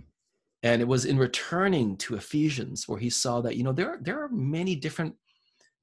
And 0.63 0.81
it 0.81 0.87
was 0.87 1.05
in 1.05 1.17
returning 1.17 1.95
to 1.97 2.15
ephesians 2.15 2.87
where 2.87 2.99
he 2.99 3.09
saw 3.09 3.41
that 3.41 3.55
you 3.55 3.63
know 3.63 3.71
there 3.71 3.97
there 4.01 4.23
are 4.23 4.29
many 4.29 4.75
different 4.75 5.15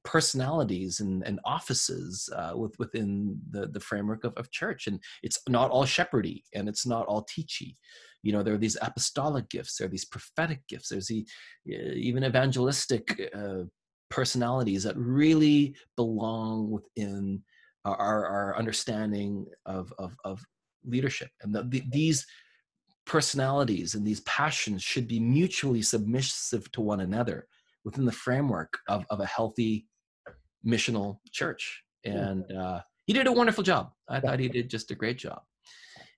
personalities 0.04 1.00
and, 1.00 1.26
and 1.26 1.40
offices 1.44 2.28
uh, 2.36 2.52
with, 2.54 2.78
within 2.78 3.40
the, 3.50 3.66
the 3.68 3.80
framework 3.80 4.22
of, 4.24 4.34
of 4.36 4.50
church. 4.50 4.86
And 4.86 5.02
it's 5.22 5.40
not 5.48 5.70
all 5.70 5.86
shepherdy 5.86 6.42
and 6.54 6.68
it's 6.68 6.86
not 6.86 7.06
all 7.06 7.24
teachy. 7.24 7.76
You 8.22 8.32
know 8.32 8.42
there 8.42 8.54
are 8.54 8.58
these 8.58 8.78
apostolic 8.80 9.50
gifts 9.50 9.76
there 9.76 9.86
are 9.86 9.90
these 9.90 10.06
prophetic 10.06 10.66
gifts 10.66 10.88
there's 10.88 11.08
the 11.08 11.26
uh, 11.68 11.92
even 11.94 12.24
evangelistic 12.24 13.20
uh, 13.34 13.64
personalities 14.08 14.82
that 14.84 14.96
really 14.96 15.76
belong 15.96 16.70
within 16.70 17.42
our, 17.84 17.96
our, 17.96 18.26
our 18.26 18.56
understanding 18.56 19.44
of, 19.66 19.92
of, 19.98 20.16
of 20.24 20.42
leadership. 20.86 21.28
And 21.42 21.54
the, 21.54 21.64
the, 21.64 21.82
these 21.90 22.26
personalities 23.06 23.94
and 23.94 24.06
these 24.06 24.20
passions 24.20 24.82
should 24.82 25.06
be 25.06 25.20
mutually 25.20 25.82
submissive 25.82 26.70
to 26.72 26.80
one 26.80 27.00
another 27.00 27.46
within 27.84 28.04
the 28.04 28.12
framework 28.12 28.78
of, 28.88 29.04
of 29.10 29.20
a 29.20 29.26
healthy 29.26 29.86
missional 30.66 31.18
church 31.30 31.82
and 32.04 32.50
uh, 32.52 32.80
he 33.06 33.12
did 33.12 33.26
a 33.26 33.32
wonderful 33.32 33.62
job 33.62 33.90
i 34.08 34.18
thought 34.18 34.40
he 34.40 34.48
did 34.48 34.70
just 34.70 34.90
a 34.90 34.94
great 34.94 35.18
job 35.18 35.42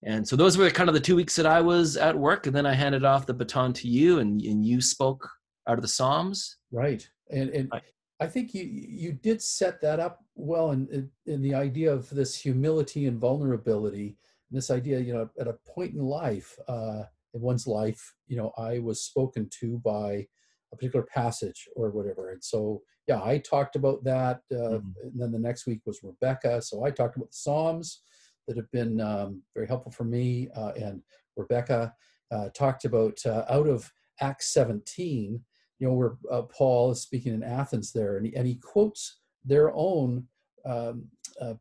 and 0.05 0.27
so 0.27 0.37
those 0.37 0.57
were 0.57 0.71
kind 0.71 0.89
of 0.89 0.95
the 0.95 1.01
two 1.01 1.17
weeks 1.17 1.35
that 1.35 1.47
i 1.47 1.61
was 1.61 1.97
at 1.97 2.17
work 2.17 2.47
and 2.47 2.55
then 2.55 2.67
i 2.67 2.73
handed 2.73 3.05
off 3.05 3.27
the 3.27 3.35
baton 3.35 3.73
to 3.73 3.89
you 3.89 4.21
and, 4.21 4.41
and 4.43 4.65
you 4.65 4.81
spoke 4.81 5.29
out 5.67 5.79
of 5.79 5.83
the 5.83 5.89
psalms 5.89 6.59
Right. 6.77 7.09
And 7.31 7.51
and. 7.51 7.73
I 8.19 8.27
think 8.27 8.55
you 8.55 8.65
you 8.65 9.13
did 9.13 9.43
set 9.43 9.81
that 9.83 10.01
up 10.01 10.25
well 10.35 10.71
in 10.71 11.11
in 11.27 11.43
the 11.43 11.55
idea 11.55 11.93
of 11.93 12.09
this 12.09 12.35
humility 12.35 13.07
and 13.07 13.19
vulnerability. 13.21 14.17
This 14.57 14.71
idea, 14.71 14.99
you 15.01 15.13
know, 15.13 15.29
at 15.39 15.49
a 15.49 15.59
point 15.75 15.93
in 15.95 16.01
life, 16.01 16.59
uh, 16.67 17.03
in 17.35 17.41
one's 17.41 17.67
life, 17.67 18.15
you 18.27 18.37
know, 18.37 18.53
I 18.57 18.79
was 18.79 19.03
spoken 19.03 19.49
to 19.61 19.79
by 19.79 20.27
a 20.73 20.77
particular 20.77 21.05
passage 21.05 21.69
or 21.77 21.91
whatever. 21.91 22.31
And 22.31 22.43
so, 22.43 22.83
yeah, 23.07 23.23
I 23.23 23.39
talked 23.39 23.77
about 23.77 24.03
that. 24.05 24.41
Uh, 24.51 24.79
Mhm. 24.81 24.95
And 25.03 25.21
then 25.21 25.33
the 25.33 25.39
next 25.39 25.67
week 25.67 25.83
was 25.85 26.03
Rebecca. 26.03 26.63
So 26.63 26.85
I 26.85 26.91
talked 26.91 27.17
about 27.17 27.31
the 27.31 27.37
Psalms 27.37 28.03
that 28.47 28.57
have 28.57 28.71
been 28.71 29.01
um, 29.01 29.43
very 29.55 29.67
helpful 29.67 29.93
for 29.93 30.05
me. 30.05 30.49
Uh, 30.55 30.73
and 30.87 31.03
Rebecca 31.37 31.95
uh, 32.31 32.49
talked 32.51 32.85
about 32.85 33.25
uh, 33.27 33.45
out 33.49 33.69
of 33.69 33.93
Acts 34.21 34.49
17 34.53 35.45
you 35.79 35.87
know, 35.87 35.95
where 35.95 36.17
uh, 36.31 36.43
Paul 36.43 36.91
is 36.93 37.03
speaking 37.03 37.35
in 37.35 37.43
Athens 37.43 37.93
there, 37.93 38.17
and 38.17 38.27
he, 38.27 38.35
and 38.35 38.47
he 38.47 38.57
quotes 38.57 39.21
their 39.45 39.71
own 39.75 40.27
um, 40.65 41.09
uh, 41.41 41.55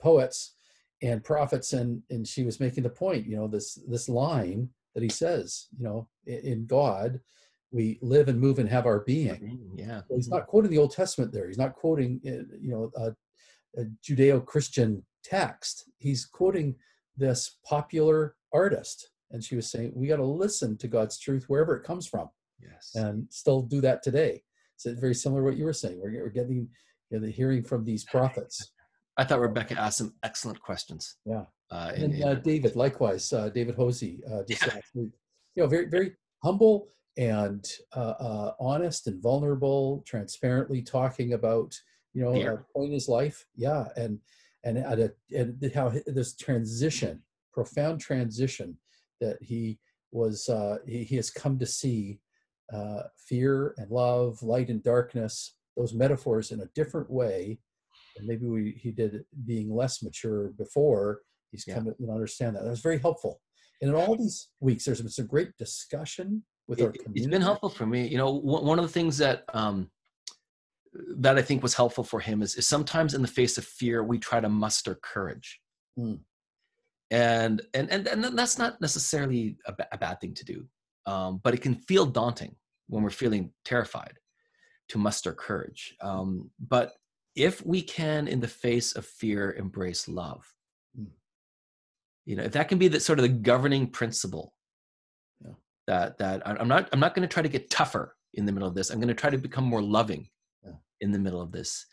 poets 0.00 0.56
and 1.02 1.22
prophets, 1.22 1.72
and 1.72 2.02
and 2.10 2.26
she 2.26 2.44
was 2.44 2.60
making 2.60 2.82
the 2.82 2.90
point, 2.90 3.26
you 3.26 3.36
know, 3.36 3.48
this 3.48 3.78
this 3.88 4.08
line 4.08 4.68
that 4.94 5.02
he 5.02 5.08
says, 5.08 5.68
you 5.76 5.84
know, 5.84 6.08
in, 6.26 6.38
in 6.38 6.66
God, 6.66 7.20
we 7.70 7.98
live 8.02 8.28
and 8.28 8.40
move 8.40 8.58
and 8.58 8.68
have 8.68 8.86
our 8.86 9.00
being. 9.00 9.60
Yeah. 9.74 10.00
So 10.08 10.16
he's 10.16 10.28
not 10.28 10.46
quoting 10.46 10.70
the 10.70 10.78
Old 10.78 10.92
Testament 10.92 11.32
there. 11.32 11.46
He's 11.46 11.58
not 11.58 11.74
quoting, 11.74 12.20
uh, 12.26 12.56
you 12.60 12.70
know, 12.70 12.90
a, 12.96 13.80
a 13.80 13.84
Judeo-Christian 14.04 15.04
text. 15.22 15.88
He's 15.98 16.24
quoting 16.24 16.74
this 17.16 17.58
popular 17.64 18.34
artist, 18.52 19.10
and 19.30 19.44
she 19.44 19.56
was 19.56 19.70
saying 19.70 19.92
we 19.94 20.06
got 20.08 20.16
to 20.16 20.24
listen 20.24 20.76
to 20.78 20.88
God's 20.88 21.18
truth 21.18 21.44
wherever 21.48 21.76
it 21.76 21.84
comes 21.84 22.06
from, 22.06 22.28
Yes. 22.60 22.92
and 22.94 23.26
still 23.30 23.62
do 23.62 23.80
that 23.82 24.02
today. 24.02 24.42
So 24.76 24.90
it's 24.90 25.00
very 25.00 25.14
similar 25.14 25.42
to 25.42 25.44
what 25.44 25.56
you 25.56 25.64
were 25.64 25.72
saying. 25.72 26.00
We're, 26.00 26.22
we're 26.22 26.30
getting 26.30 26.68
you 27.10 27.18
know, 27.18 27.26
the 27.26 27.32
hearing 27.32 27.62
from 27.62 27.84
these 27.84 28.04
prophets. 28.04 28.72
I 29.18 29.24
thought 29.24 29.40
Rebecca 29.40 29.78
asked 29.78 29.98
some 29.98 30.14
excellent 30.22 30.60
questions. 30.60 31.16
Yeah. 31.26 31.44
Uh, 31.70 31.92
And 31.96 32.22
uh, 32.22 32.34
David, 32.36 32.76
likewise, 32.76 33.32
uh, 33.32 33.48
David 33.50 33.74
Hosey, 33.74 34.20
uh, 34.30 34.44
just 34.48 34.64
Yeah. 34.64 34.74
last 34.74 34.94
week. 34.94 35.10
You 35.56 35.64
know, 35.64 35.68
very, 35.68 35.86
very 35.86 36.14
humble 36.42 36.88
and 37.16 37.68
uh, 37.96 38.14
uh, 38.20 38.52
honest 38.60 39.08
and 39.08 39.20
vulnerable, 39.20 40.04
transparently 40.06 40.82
talking 40.82 41.32
about 41.32 41.74
you 42.14 42.22
know 42.22 42.58
point 42.74 42.88
in 42.88 42.92
his 42.92 43.08
life. 43.08 43.44
Yeah, 43.56 43.88
and 43.96 44.20
and 44.64 44.78
a, 44.78 45.10
and 45.36 45.72
how 45.74 45.92
this 46.06 46.36
transition, 46.36 47.22
profound 47.52 48.00
transition 48.00 48.78
that 49.20 49.36
he 49.42 49.80
was 50.12 50.48
uh, 50.48 50.78
he, 50.86 51.02
he 51.02 51.16
has 51.16 51.28
come 51.30 51.58
to 51.58 51.66
see 51.66 52.20
uh, 52.72 53.02
fear 53.16 53.74
and 53.78 53.90
love, 53.90 54.40
light 54.44 54.68
and 54.70 54.82
darkness, 54.82 55.56
those 55.76 55.92
metaphors 55.94 56.52
in 56.52 56.60
a 56.60 56.66
different 56.74 57.10
way. 57.10 57.58
Maybe 58.24 58.46
we, 58.46 58.72
he 58.82 58.90
did 58.90 59.24
being 59.46 59.74
less 59.74 60.02
mature 60.02 60.48
before. 60.58 61.20
He's 61.50 61.64
Yeah. 61.66 61.74
come 61.74 61.86
to 61.86 62.10
understand 62.12 62.56
that. 62.56 62.64
That 62.64 62.70
was 62.70 62.80
very 62.80 62.98
helpful. 62.98 63.40
And 63.80 63.90
in 63.90 63.96
all 63.96 64.16
these 64.16 64.48
weeks, 64.60 64.84
there's 64.84 65.00
been 65.00 65.10
some 65.10 65.26
great 65.26 65.56
discussion 65.56 66.44
with 66.66 66.80
our 66.82 66.88
it, 66.90 66.94
community. 67.02 67.20
it's 67.20 67.30
been 67.30 67.42
helpful 67.42 67.68
for 67.70 67.86
me. 67.86 68.06
You 68.08 68.18
know, 68.18 68.30
one 68.32 68.78
of 68.78 68.84
the 68.84 68.90
things 68.90 69.16
that 69.18 69.44
um, 69.54 69.90
that 71.18 71.38
I 71.38 71.42
think 71.42 71.62
was 71.62 71.74
helpful 71.74 72.02
for 72.04 72.18
him 72.20 72.42
is, 72.42 72.56
is 72.56 72.66
sometimes 72.66 73.14
in 73.14 73.22
the 73.22 73.28
face 73.28 73.56
of 73.56 73.64
fear, 73.64 74.02
we 74.02 74.18
try 74.18 74.40
to 74.40 74.48
muster 74.48 74.96
courage, 75.02 75.60
Mm. 75.98 76.20
and 77.10 77.62
and 77.74 77.90
and 77.90 78.06
and 78.06 78.24
that's 78.38 78.58
not 78.58 78.80
necessarily 78.80 79.56
a, 79.66 79.98
bad 79.98 80.20
thing 80.20 80.34
to 80.34 80.44
do, 80.44 80.66
um, 81.06 81.40
but 81.44 81.54
it 81.54 81.60
can 81.62 81.74
feel 81.74 82.06
daunting 82.06 82.56
when 82.88 83.02
we're 83.02 83.10
feeling 83.10 83.52
terrified 83.64 84.14
to 84.88 84.98
muster 84.98 85.32
courage. 85.32 85.94
Um, 86.00 86.50
but 86.58 86.92
if 87.38 87.64
we 87.64 87.80
can, 87.82 88.26
in 88.28 88.40
the 88.40 88.48
face 88.48 88.92
of 88.96 89.06
fear, 89.06 89.52
embrace 89.54 90.08
love, 90.08 90.42
Mm. 90.98 91.10
you 92.26 92.36
know, 92.36 92.42
if 92.42 92.52
that 92.52 92.68
can 92.68 92.78
be 92.78 92.88
the 92.88 93.00
sort 93.00 93.18
of 93.18 93.22
the 93.22 93.28
governing 93.28 93.86
principle 93.90 94.54
Yeah. 95.44 95.54
that 95.86 96.18
that 96.18 96.42
I'm 96.46 96.68
not 96.68 96.88
I'm 96.92 97.00
not 97.00 97.14
going 97.14 97.26
to 97.28 97.32
try 97.32 97.42
to 97.42 97.48
get 97.56 97.70
tougher 97.70 98.16
in 98.34 98.44
the 98.46 98.52
middle 98.52 98.68
of 98.68 98.74
this. 98.74 98.90
I'm 98.90 98.98
going 99.00 99.08
to 99.16 99.22
try 99.22 99.30
to 99.30 99.38
become 99.38 99.64
more 99.64 99.82
loving 99.82 100.28
Yeah. 100.64 100.76
in 101.00 101.12
the 101.12 101.18
middle 101.18 101.40
of 101.40 101.52
this. 101.52 101.86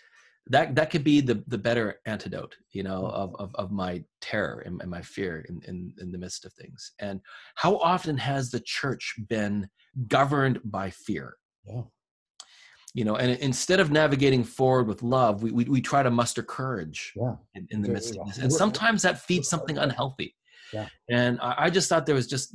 That 0.47 0.75
that 0.75 0.89
could 0.91 1.03
be 1.03 1.21
the 1.21 1.43
the 1.47 1.57
better 1.57 2.01
antidote, 2.05 2.55
you 2.71 2.83
know, 2.83 3.01
Mm. 3.03 3.13
of 3.21 3.35
of, 3.43 3.55
of 3.55 3.71
my 3.71 4.03
terror 4.21 4.59
and, 4.65 4.81
and 4.81 4.89
my 4.89 5.01
fear 5.01 5.33
in, 5.49 5.61
in 5.69 5.93
in 5.99 6.11
the 6.11 6.17
midst 6.17 6.45
of 6.45 6.53
things. 6.53 6.93
And 6.99 7.21
how 7.55 7.77
often 7.77 8.17
has 8.17 8.49
the 8.51 8.61
church 8.61 9.15
been 9.29 9.69
governed 10.07 10.59
by 10.63 10.89
fear? 10.89 11.37
Yeah. 11.65 11.83
You 12.97 13.03
know, 13.07 13.15
and 13.21 13.29
instead 13.49 13.79
of 13.83 13.87
navigating 14.01 14.43
forward 14.57 14.87
with 14.91 15.01
love, 15.03 15.43
we 15.43 15.49
we, 15.57 15.63
we 15.75 15.81
try 15.91 16.01
to 16.07 16.09
muster 16.21 16.43
courage 16.57 16.99
Yeah. 17.23 17.35
in, 17.55 17.67
in 17.73 17.79
the 17.83 17.89
midst 17.95 18.15
of 18.15 18.25
this. 18.25 18.37
And 18.37 18.45
And 18.45 18.53
sometimes 18.63 18.99
that 19.05 19.15
feeds 19.27 19.47
something 19.53 19.77
unhealthy. 19.85 20.29
Yeah. 20.73 20.87
And 21.09 21.33
I, 21.41 21.51
I 21.65 21.69
just 21.77 21.87
thought 21.89 22.05
there 22.05 22.15
was 22.21 22.29
just, 22.35 22.47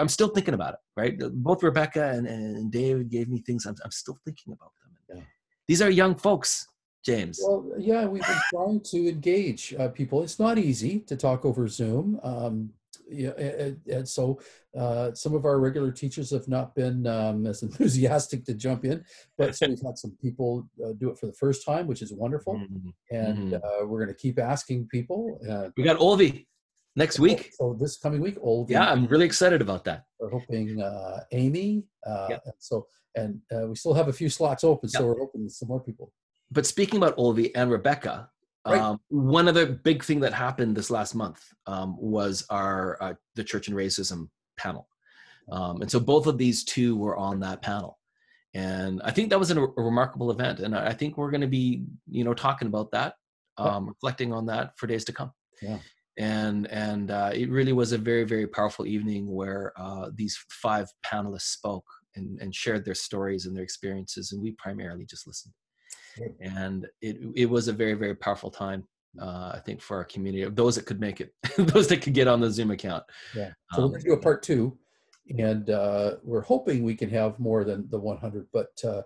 I'm 0.00 0.08
still 0.16 0.28
thinking 0.36 0.54
about 0.58 0.74
it, 0.74 0.80
right? 1.00 1.14
Both 1.48 1.62
Rebecca 1.62 2.04
and, 2.14 2.26
and 2.26 2.70
David 2.70 3.06
gave 3.16 3.26
me 3.34 3.38
things. 3.46 3.64
I'm, 3.66 3.76
I'm 3.84 3.90
still 4.02 4.18
thinking 4.24 4.52
about 4.52 4.72
them. 4.78 5.16
Yeah. 5.16 5.22
These 5.66 5.80
are 5.82 5.90
young 6.02 6.14
folks, 6.14 6.66
James. 7.04 7.40
Well, 7.42 7.60
yeah, 7.78 8.04
we've 8.06 8.26
been 8.32 8.42
trying 8.54 8.80
to 8.92 8.98
engage 9.08 9.74
uh, 9.78 9.88
people. 9.88 10.22
It's 10.22 10.38
not 10.38 10.58
easy 10.58 11.00
to 11.10 11.16
talk 11.16 11.44
over 11.44 11.66
Zoom. 11.68 12.20
Um, 12.22 12.70
yeah, 13.08 13.30
and, 13.30 13.80
and 13.86 14.08
so 14.08 14.40
uh, 14.76 15.12
some 15.14 15.34
of 15.34 15.44
our 15.44 15.58
regular 15.60 15.92
teachers 15.92 16.30
have 16.30 16.48
not 16.48 16.74
been 16.74 17.06
um, 17.06 17.46
as 17.46 17.62
enthusiastic 17.68 18.44
to 18.46 18.54
jump 18.54 18.84
in, 18.84 19.04
but 19.38 19.54
so 19.56 19.68
we've 19.68 19.80
had 19.80 19.96
some 19.98 20.16
people 20.20 20.68
uh, 20.84 20.92
do 20.98 21.10
it 21.10 21.18
for 21.18 21.26
the 21.26 21.32
first 21.32 21.64
time, 21.64 21.86
which 21.86 22.02
is 22.02 22.12
wonderful. 22.12 22.54
Mhm. 22.54 22.92
And 23.10 23.52
Mhm. 23.52 23.54
uh, 23.64 23.86
we're 23.86 23.98
going 24.04 24.14
to 24.16 24.20
keep 24.20 24.38
asking 24.38 24.88
people. 24.88 25.40
Uh, 25.48 25.70
We 25.76 25.84
got 25.84 25.98
Olvi 25.98 26.46
next 26.96 27.18
week. 27.20 27.50
So 27.58 27.76
this 27.80 27.96
coming 27.98 28.20
week, 28.20 28.38
old. 28.40 28.70
Yeah, 28.70 28.90
I'm 28.90 29.06
really 29.06 29.26
excited 29.26 29.60
about 29.60 29.84
that. 29.84 30.04
We're 30.18 30.30
hoping 30.30 30.80
uh, 30.82 31.20
Amy. 31.32 31.84
Uh, 32.06 32.26
Yep. 32.30 32.42
and 32.46 32.54
so 32.58 32.86
and 33.14 33.40
uh, 33.54 33.66
we 33.68 33.74
still 33.76 33.94
have 33.94 34.08
a 34.08 34.12
few 34.12 34.28
slots 34.28 34.62
open, 34.62 34.88
so 34.90 35.06
we're 35.06 35.18
hoping 35.18 35.48
some 35.48 35.68
more 35.68 35.80
people. 35.80 36.12
But 36.50 36.66
speaking 36.66 36.98
about 36.98 37.16
Olvi 37.16 37.50
and 37.54 37.70
Rebecca, 37.70 38.30
Right. 38.66 38.80
um, 38.80 39.00
one 39.08 39.48
other 39.48 39.66
big 39.66 40.02
thing 40.02 40.20
that 40.20 40.32
happened 40.32 40.76
this 40.76 40.90
last 40.90 41.14
month 41.14 41.42
um, 41.66 41.96
was 41.98 42.44
our 42.50 43.00
uh, 43.00 43.14
the 43.34 43.44
Church 43.44 43.68
and 43.68 43.76
Racism 43.76 44.28
panel, 44.56 44.88
um, 45.52 45.82
and 45.82 45.90
so 45.90 46.00
both 46.00 46.26
of 46.26 46.38
these 46.38 46.64
two 46.64 46.96
were 46.96 47.16
on 47.16 47.40
that 47.40 47.62
panel, 47.62 47.98
and 48.54 49.00
I 49.04 49.12
think 49.12 49.30
that 49.30 49.38
was 49.38 49.50
a, 49.50 49.60
a 49.60 49.82
remarkable 49.82 50.30
event, 50.30 50.60
and 50.60 50.74
I 50.74 50.88
I 50.88 50.92
think 50.92 51.16
we're 51.16 51.30
going 51.30 51.42
to 51.42 51.46
be 51.46 51.84
you 52.08 52.24
know 52.24 52.34
talking 52.34 52.68
about 52.68 52.90
that, 52.92 53.14
um, 53.58 53.88
reflecting 53.88 54.32
on 54.32 54.46
that 54.46 54.76
for 54.78 54.86
days 54.86 55.04
to 55.06 55.12
come. 55.12 55.32
Yeah. 55.62 55.78
And 56.18 56.66
and 56.68 57.10
uh, 57.10 57.30
it 57.34 57.50
really 57.50 57.74
was 57.74 57.92
a 57.92 57.98
very 57.98 58.24
very 58.24 58.46
powerful 58.46 58.86
evening 58.86 59.30
where 59.30 59.72
uh, 59.76 60.10
these 60.14 60.38
five 60.48 60.88
panelists 61.04 61.52
spoke 61.52 61.84
and, 62.14 62.40
and 62.40 62.54
shared 62.54 62.84
their 62.84 62.94
stories 62.94 63.46
and 63.46 63.54
their 63.54 63.62
experiences, 63.64 64.32
and 64.32 64.42
we 64.42 64.52
primarily 64.52 65.04
just 65.04 65.26
listened. 65.26 65.52
And 66.40 66.86
it 67.02 67.18
it 67.34 67.46
was 67.46 67.68
a 67.68 67.72
very 67.72 67.94
very 67.94 68.14
powerful 68.14 68.50
time 68.50 68.84
uh, 69.20 69.52
I 69.54 69.60
think 69.64 69.80
for 69.80 69.96
our 69.96 70.04
community 70.04 70.42
of 70.42 70.54
those 70.56 70.74
that 70.76 70.84
could 70.86 71.00
make 71.00 71.20
it 71.20 71.32
those 71.58 71.88
that 71.88 72.02
could 72.02 72.12
get 72.14 72.28
on 72.28 72.40
the 72.40 72.50
Zoom 72.50 72.70
account 72.70 73.04
Yeah. 73.34 73.50
So 73.72 73.78
we're 73.80 73.84
Um, 73.84 73.90
going 73.92 74.02
to 74.02 74.08
do 74.08 74.12
a 74.14 74.20
part 74.20 74.42
two, 74.42 74.78
and 75.38 75.70
uh, 75.70 76.16
we're 76.22 76.42
hoping 76.42 76.82
we 76.84 76.94
can 76.94 77.08
have 77.10 77.38
more 77.38 77.64
than 77.64 77.88
the 77.90 77.98
100. 77.98 78.46
But 78.52 78.72
uh, 78.84 79.02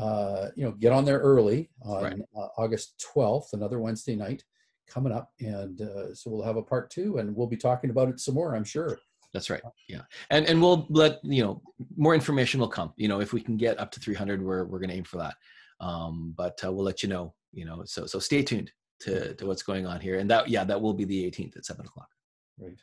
uh, 0.00 0.48
you 0.56 0.64
know, 0.64 0.72
get 0.72 0.92
on 0.92 1.04
there 1.04 1.18
early 1.18 1.70
on 1.82 2.02
Right. 2.02 2.18
uh, 2.34 2.48
August 2.56 3.04
12th, 3.14 3.52
another 3.52 3.78
Wednesday 3.78 4.16
night 4.16 4.42
coming 4.86 5.12
up, 5.12 5.32
and 5.40 5.80
uh, 5.82 6.14
so 6.14 6.30
we'll 6.30 6.42
have 6.42 6.56
a 6.56 6.62
part 6.62 6.90
two, 6.90 7.18
and 7.18 7.36
we'll 7.36 7.46
be 7.46 7.56
talking 7.58 7.90
about 7.90 8.08
it 8.08 8.20
some 8.20 8.34
more, 8.34 8.56
I'm 8.56 8.64
sure. 8.64 8.98
that's 9.34 9.48
right 9.48 9.62
yeah 9.88 10.02
and 10.28 10.44
and 10.46 10.60
we'll 10.60 10.86
let 10.90 11.12
you 11.24 11.42
know 11.42 11.62
more 11.96 12.14
information 12.14 12.60
will 12.60 12.68
come 12.68 12.92
you 12.98 13.08
know 13.08 13.20
if 13.20 13.32
we 13.32 13.40
can 13.40 13.56
get 13.56 13.80
up 13.80 13.90
to 13.90 13.98
300 13.98 14.42
we're 14.42 14.64
we're 14.66 14.78
going 14.78 14.90
to 14.90 14.94
aim 15.00 15.04
for 15.04 15.16
that 15.16 15.34
um, 15.82 16.32
but 16.36 16.58
uh, 16.64 16.72
we'll 16.72 16.84
let 16.84 17.02
you 17.02 17.10
know 17.10 17.34
you 17.52 17.66
know 17.66 17.82
so 17.84 18.06
so 18.06 18.18
stay 18.18 18.42
tuned 18.42 18.72
to 19.00 19.34
to 19.34 19.44
what's 19.44 19.62
going 19.62 19.86
on 19.86 20.00
here 20.00 20.18
and 20.18 20.30
that 20.30 20.48
yeah 20.48 20.64
that 20.64 20.80
will 20.80 20.94
be 20.94 21.04
the 21.04 21.30
18th 21.30 21.56
at 21.56 21.66
7 21.66 21.84
o'clock 21.84 22.08
Right. 22.58 22.78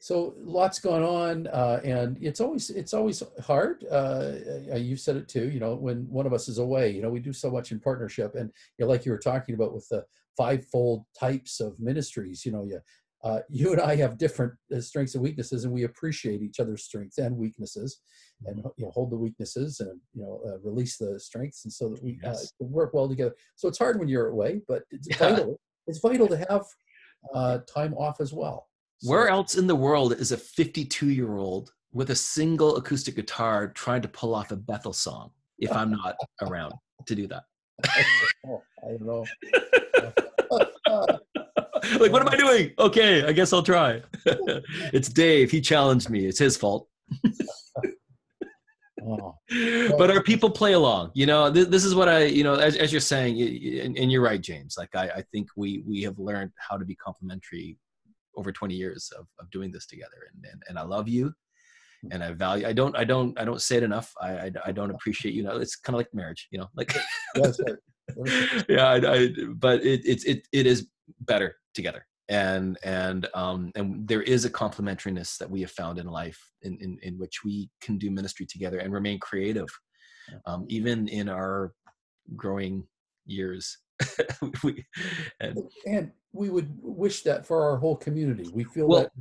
So 0.00 0.34
lots 0.36 0.80
going 0.80 1.02
on, 1.02 1.46
uh, 1.46 1.80
and 1.82 2.18
it's 2.20 2.40
always 2.40 2.68
it's 2.68 2.92
always 2.92 3.22
hard. 3.42 3.86
Uh, 3.90 4.34
uh, 4.72 4.76
you 4.76 4.96
said 4.96 5.16
it 5.16 5.28
too. 5.28 5.48
You 5.48 5.60
know, 5.60 5.74
when 5.74 6.06
one 6.10 6.26
of 6.26 6.34
us 6.34 6.46
is 6.46 6.58
away, 6.58 6.90
you 6.90 7.00
know, 7.00 7.08
we 7.08 7.20
do 7.20 7.32
so 7.32 7.50
much 7.50 7.72
in 7.72 7.80
partnership, 7.80 8.34
and 8.34 8.50
you 8.78 8.84
know, 8.84 8.90
like 8.90 9.06
you 9.06 9.12
were 9.12 9.18
talking 9.18 9.54
about 9.54 9.72
with 9.72 9.88
the 9.88 10.04
fivefold 10.36 11.06
types 11.18 11.58
of 11.58 11.80
ministries. 11.80 12.44
You 12.44 12.52
know, 12.52 12.64
you 12.64 12.80
uh, 13.22 13.40
you 13.48 13.72
and 13.72 13.80
I 13.80 13.96
have 13.96 14.18
different 14.18 14.52
uh, 14.74 14.82
strengths 14.82 15.14
and 15.14 15.24
weaknesses, 15.24 15.64
and 15.64 15.72
we 15.72 15.84
appreciate 15.84 16.42
each 16.42 16.60
other's 16.60 16.84
strengths 16.84 17.16
and 17.16 17.38
weaknesses, 17.38 18.00
and 18.46 18.58
you 18.76 18.84
know, 18.84 18.90
hold 18.90 19.10
the 19.10 19.16
weaknesses 19.16 19.80
and 19.80 20.00
you 20.14 20.22
know, 20.22 20.40
uh, 20.46 20.58
release 20.60 20.96
the 20.96 21.18
strengths, 21.18 21.64
and 21.64 21.72
so 21.72 21.88
that 21.90 22.02
we 22.02 22.12
uh, 22.24 22.28
Yes. 22.30 22.52
can 22.58 22.70
work 22.70 22.94
well 22.94 23.08
together. 23.08 23.34
So 23.56 23.68
it's 23.68 23.78
hard 23.78 23.98
when 23.98 24.08
you're 24.08 24.28
away, 24.28 24.60
but 24.68 24.82
it's 24.90 25.08
Yeah. 25.08 25.16
vital. 25.18 25.60
It's 25.86 25.98
vital 25.98 26.26
to 26.28 26.36
have 26.48 26.64
uh, 27.34 27.58
time 27.72 27.94
off 27.94 28.20
as 28.20 28.32
well. 28.32 28.68
So- 29.02 29.10
where 29.10 29.28
else 29.28 29.56
in 29.56 29.66
the 29.66 29.76
world 29.76 30.12
is 30.14 30.32
a 30.32 30.36
52 30.36 31.10
year 31.10 31.36
old 31.36 31.72
with 31.92 32.10
a 32.10 32.14
single 32.16 32.76
acoustic 32.76 33.14
guitar 33.16 33.68
trying 33.68 34.02
to 34.02 34.08
pull 34.08 34.34
off 34.34 34.50
a 34.50 34.56
Bethel 34.56 34.92
song 34.92 35.30
if 35.58 35.70
I'm 35.72 35.90
not 35.90 36.16
around 36.42 36.74
to 37.06 37.14
do 37.14 37.26
that? 37.28 37.44
I 37.84 38.88
don't 38.88 39.02
know. 39.02 39.24
like, 42.00 42.12
what 42.12 42.22
am 42.22 42.28
I 42.28 42.36
doing? 42.36 42.72
Okay, 42.78 43.24
I 43.24 43.32
guess 43.32 43.52
I'll 43.52 43.62
try. 43.62 44.02
it's 44.92 45.08
Dave. 45.08 45.50
He 45.50 45.60
challenged 45.60 46.08
me. 46.10 46.26
It's 46.26 46.38
his 46.38 46.56
fault. 46.56 46.88
But 49.98 50.10
our 50.10 50.22
people 50.22 50.50
play 50.50 50.72
along. 50.72 51.10
You 51.14 51.26
know, 51.26 51.50
this, 51.50 51.68
this 51.68 51.84
is 51.84 51.94
what 51.94 52.08
I, 52.08 52.24
you 52.24 52.44
know, 52.44 52.54
as, 52.54 52.76
as 52.76 52.92
you're 52.92 53.00
saying, 53.00 53.40
and, 53.80 53.96
and 53.96 54.10
you're 54.10 54.22
right, 54.22 54.40
James. 54.40 54.76
Like, 54.78 54.94
I, 54.94 55.08
I 55.16 55.22
think 55.32 55.48
we 55.56 55.82
we 55.86 56.02
have 56.02 56.18
learned 56.18 56.52
how 56.56 56.76
to 56.76 56.84
be 56.84 56.94
complementary 56.96 57.78
over 58.36 58.50
20 58.50 58.74
years 58.74 59.12
of, 59.18 59.26
of 59.38 59.50
doing 59.50 59.70
this 59.70 59.86
together. 59.86 60.30
And, 60.32 60.44
and 60.50 60.62
and 60.68 60.78
I 60.78 60.82
love 60.82 61.08
you, 61.08 61.32
and 62.10 62.22
I 62.22 62.32
value. 62.32 62.66
I 62.66 62.72
don't 62.72 62.96
I 62.96 63.04
don't 63.04 63.38
I 63.38 63.44
don't 63.44 63.60
say 63.60 63.76
it 63.76 63.82
enough. 63.82 64.12
I 64.20 64.30
I, 64.30 64.50
I 64.66 64.72
don't 64.72 64.90
appreciate 64.90 65.34
you. 65.34 65.42
Know, 65.42 65.56
it's 65.56 65.76
kind 65.76 65.94
of 65.94 65.98
like 65.98 66.12
marriage. 66.12 66.48
You 66.50 66.60
know, 66.60 66.68
like 66.74 66.94
yeah. 68.68 68.88
I, 68.88 68.96
I 68.96 69.28
but 69.54 69.84
it 69.84 70.00
it's 70.04 70.24
it 70.24 70.46
it 70.52 70.66
is 70.66 70.88
better 71.20 71.56
together. 71.74 72.06
And 72.28 72.78
and 72.82 73.28
um, 73.34 73.70
and 73.74 74.06
there 74.08 74.22
is 74.22 74.44
a 74.44 74.50
complementariness 74.50 75.36
that 75.38 75.50
we 75.50 75.60
have 75.60 75.70
found 75.70 75.98
in 75.98 76.06
life 76.06 76.40
in, 76.62 76.78
in, 76.80 76.98
in 77.02 77.18
which 77.18 77.44
we 77.44 77.68
can 77.80 77.98
do 77.98 78.10
ministry 78.10 78.46
together 78.46 78.78
and 78.78 78.92
remain 78.92 79.18
creative 79.18 79.68
um, 80.46 80.64
even 80.68 81.08
in 81.08 81.28
our 81.28 81.72
growing 82.36 82.86
years. 83.26 83.78
We, 84.62 84.84
and, 85.40 85.58
and, 85.86 86.12
we 86.32 86.50
would 86.50 86.68
wish 86.82 87.22
that 87.22 87.46
for 87.46 87.62
our 87.62 87.76
whole 87.76 87.96
community. 87.96 88.50
We 88.52 88.64
feel 88.64 88.88
well, 88.88 89.02
that 89.02 89.12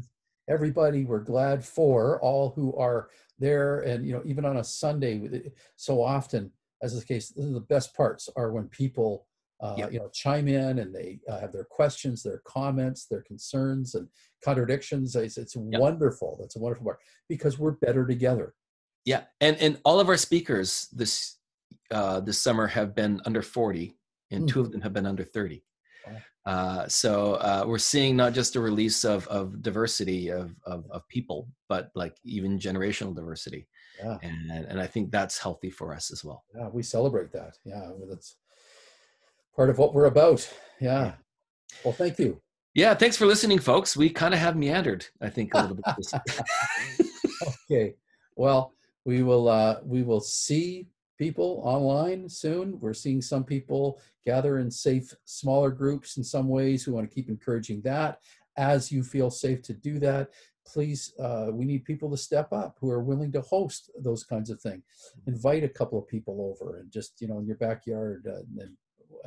everybody 0.49 1.05
we're 1.05 1.19
glad 1.19 1.63
for 1.63 2.19
all 2.21 2.49
who 2.55 2.75
are 2.75 3.09
there 3.39 3.81
and 3.81 4.05
you 4.05 4.13
know 4.13 4.21
even 4.25 4.45
on 4.45 4.57
a 4.57 4.63
sunday 4.63 5.41
so 5.75 6.01
often 6.01 6.51
as 6.81 6.93
is 6.93 6.99
the 6.99 7.05
case 7.05 7.29
the 7.29 7.65
best 7.69 7.95
parts 7.95 8.29
are 8.35 8.51
when 8.51 8.67
people 8.67 9.25
uh, 9.63 9.75
yep. 9.77 9.93
you 9.93 9.99
know 9.99 10.09
chime 10.13 10.47
in 10.47 10.79
and 10.79 10.93
they 10.93 11.19
uh, 11.29 11.39
have 11.39 11.51
their 11.51 11.63
questions 11.63 12.21
their 12.21 12.41
comments 12.45 13.07
their 13.09 13.21
concerns 13.23 13.95
and 13.95 14.07
contradictions 14.43 15.15
it's, 15.15 15.37
it's 15.37 15.55
yep. 15.55 15.79
wonderful 15.79 16.37
that's 16.39 16.55
a 16.55 16.59
wonderful 16.59 16.85
part 16.85 16.99
because 17.29 17.57
we're 17.57 17.71
better 17.71 18.05
together 18.05 18.53
yeah 19.05 19.23
and 19.41 19.57
and 19.57 19.79
all 19.85 19.99
of 19.99 20.09
our 20.09 20.17
speakers 20.17 20.87
this 20.91 21.37
uh, 21.91 22.19
this 22.19 22.41
summer 22.41 22.67
have 22.67 22.95
been 22.95 23.21
under 23.25 23.41
40 23.41 23.95
and 24.31 24.45
mm. 24.45 24.47
two 24.47 24.61
of 24.61 24.71
them 24.71 24.81
have 24.81 24.93
been 24.93 25.05
under 25.05 25.23
30. 25.23 25.63
Uh, 26.45 26.85
so 26.89 27.35
uh, 27.35 27.63
we're 27.65 27.77
seeing 27.77 28.17
not 28.17 28.33
just 28.33 28.57
a 28.57 28.59
release 28.59 29.05
of, 29.05 29.25
of 29.27 29.61
diversity 29.61 30.29
of, 30.29 30.53
of, 30.65 30.83
of 30.91 31.07
people, 31.07 31.47
but 31.69 31.89
like 31.95 32.17
even 32.25 32.59
generational 32.59 33.15
diversity. 33.15 33.65
Yeah. 34.03 34.17
And, 34.21 34.51
and 34.51 34.81
I 34.81 34.85
think 34.85 35.09
that's 35.09 35.37
healthy 35.37 35.69
for 35.69 35.93
us 35.93 36.11
as 36.11 36.21
well. 36.21 36.43
Yeah, 36.53 36.67
we 36.67 36.83
celebrate 36.83 37.31
that. 37.31 37.55
Yeah, 37.63 37.91
that's 38.09 38.35
part 39.55 39.69
of 39.69 39.77
what 39.77 39.93
we're 39.93 40.05
about. 40.05 40.47
Yeah. 40.79 41.13
Well, 41.83 41.93
thank 41.93 42.19
you. 42.19 42.41
Yeah, 42.73 42.95
thanks 42.95 43.17
for 43.17 43.25
listening, 43.25 43.59
folks. 43.59 43.95
We 43.95 44.09
kind 44.09 44.33
of 44.33 44.39
have 44.39 44.55
meandered, 44.55 45.05
I 45.21 45.29
think, 45.29 45.53
a 45.53 45.61
little 45.61 45.77
bit. 45.77 47.07
okay. 47.71 47.93
Well, 48.35 48.73
we 49.05 49.21
will 49.21 49.47
uh, 49.47 49.79
we 49.83 50.01
will 50.01 50.21
see 50.21 50.87
people 51.19 51.61
online 51.63 52.27
soon. 52.27 52.79
We're 52.79 52.93
seeing 52.93 53.21
some 53.21 53.43
people 53.43 54.01
gather 54.25 54.57
in 54.57 54.71
safe, 54.71 55.13
smaller 55.25 55.69
groups 55.69 56.17
in 56.17 56.23
some 56.23 56.47
ways. 56.47 56.87
We 56.87 56.93
want 56.93 57.07
to 57.07 57.13
keep 57.13 57.29
encouraging 57.29 57.81
that. 57.83 58.19
As 58.57 58.91
you 58.91 59.03
feel 59.03 59.29
safe 59.29 59.61
to 59.63 59.73
do 59.73 59.99
that, 59.99 60.29
please, 60.65 61.13
uh, 61.19 61.47
we 61.51 61.65
need 61.65 61.85
people 61.85 62.09
to 62.11 62.17
step 62.17 62.51
up 62.53 62.77
who 62.79 62.89
are 62.89 63.03
willing 63.03 63.31
to 63.33 63.41
host 63.41 63.91
those 63.99 64.23
kinds 64.23 64.49
of 64.49 64.61
things. 64.61 64.83
Invite 65.27 65.63
a 65.63 65.69
couple 65.69 65.99
of 65.99 66.07
people 66.07 66.41
over 66.41 66.77
and 66.77 66.91
just, 66.91 67.19
you 67.19 67.27
know, 67.27 67.39
in 67.39 67.45
your 67.45 67.57
backyard 67.57 68.27
uh, 68.27 68.41
and 68.59 68.75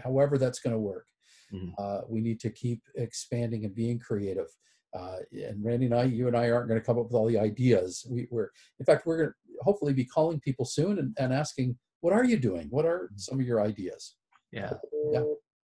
however 0.02 0.38
that's 0.38 0.58
going 0.58 0.74
to 0.74 0.78
work. 0.78 1.06
Mm-hmm. 1.52 1.70
Uh, 1.78 2.00
we 2.08 2.20
need 2.20 2.40
to 2.40 2.50
keep 2.50 2.82
expanding 2.96 3.64
and 3.64 3.74
being 3.74 3.98
creative. 3.98 4.48
Uh, 4.96 5.18
and 5.32 5.64
Randy 5.64 5.86
and 5.86 5.94
I, 5.94 6.04
you 6.04 6.26
and 6.26 6.36
I 6.36 6.50
aren't 6.50 6.68
going 6.68 6.80
to 6.80 6.84
come 6.84 6.98
up 6.98 7.04
with 7.04 7.14
all 7.14 7.26
the 7.26 7.38
ideas. 7.38 8.06
We, 8.10 8.26
are 8.32 8.50
in 8.78 8.86
fact, 8.86 9.06
we're 9.06 9.18
going 9.18 9.28
to 9.28 9.34
hopefully 9.62 9.92
be 9.92 10.04
calling 10.04 10.40
people 10.40 10.64
soon 10.64 10.98
and, 10.98 11.14
and 11.18 11.32
asking, 11.32 11.76
what 12.00 12.12
are 12.12 12.24
you 12.24 12.38
doing? 12.38 12.68
What 12.70 12.86
are 12.86 13.04
mm-hmm. 13.04 13.18
some 13.18 13.40
of 13.40 13.46
your 13.46 13.60
ideas? 13.62 14.16
Yeah. 14.52 14.72
Yeah. 15.12 15.22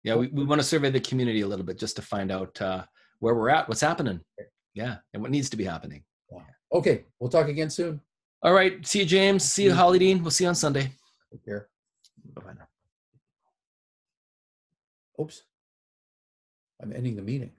Yeah. 0.03 0.15
We, 0.15 0.27
we 0.27 0.43
want 0.43 0.61
to 0.61 0.67
survey 0.67 0.91
the 0.91 0.99
community 0.99 1.41
a 1.41 1.47
little 1.47 1.65
bit 1.65 1.79
just 1.79 1.95
to 1.95 2.01
find 2.01 2.31
out 2.31 2.61
uh, 2.61 2.83
where 3.19 3.35
we're 3.35 3.49
at, 3.49 3.67
what's 3.67 3.81
happening. 3.81 4.19
Yeah. 4.73 4.97
And 5.13 5.21
what 5.21 5.31
needs 5.31 5.49
to 5.49 5.57
be 5.57 5.63
happening. 5.63 6.03
Okay. 6.73 7.05
We'll 7.19 7.29
talk 7.29 7.47
again 7.47 7.69
soon. 7.69 8.01
All 8.43 8.53
right. 8.53 8.85
See 8.85 8.99
you, 8.99 9.05
James. 9.05 9.43
See 9.43 9.63
you, 9.63 9.71
Hollydene. 9.71 10.21
We'll 10.21 10.31
see 10.31 10.43
you 10.43 10.49
on 10.49 10.55
Sunday. 10.55 10.91
Take 11.31 11.45
care. 11.45 11.69
Bye-bye 12.35 12.53
now. 12.53 12.67
Oops. 15.19 15.43
I'm 16.81 16.93
ending 16.93 17.15
the 17.15 17.21
meeting. 17.21 17.51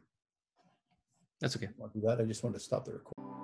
That's 1.41 1.57
okay. 1.57 1.69
I 1.83 1.87
do 1.93 2.01
that. 2.03 2.21
I 2.21 2.25
just 2.25 2.43
want 2.43 2.55
to 2.57 2.61
stop 2.61 2.85
the 2.85 2.93
recording. 2.93 3.36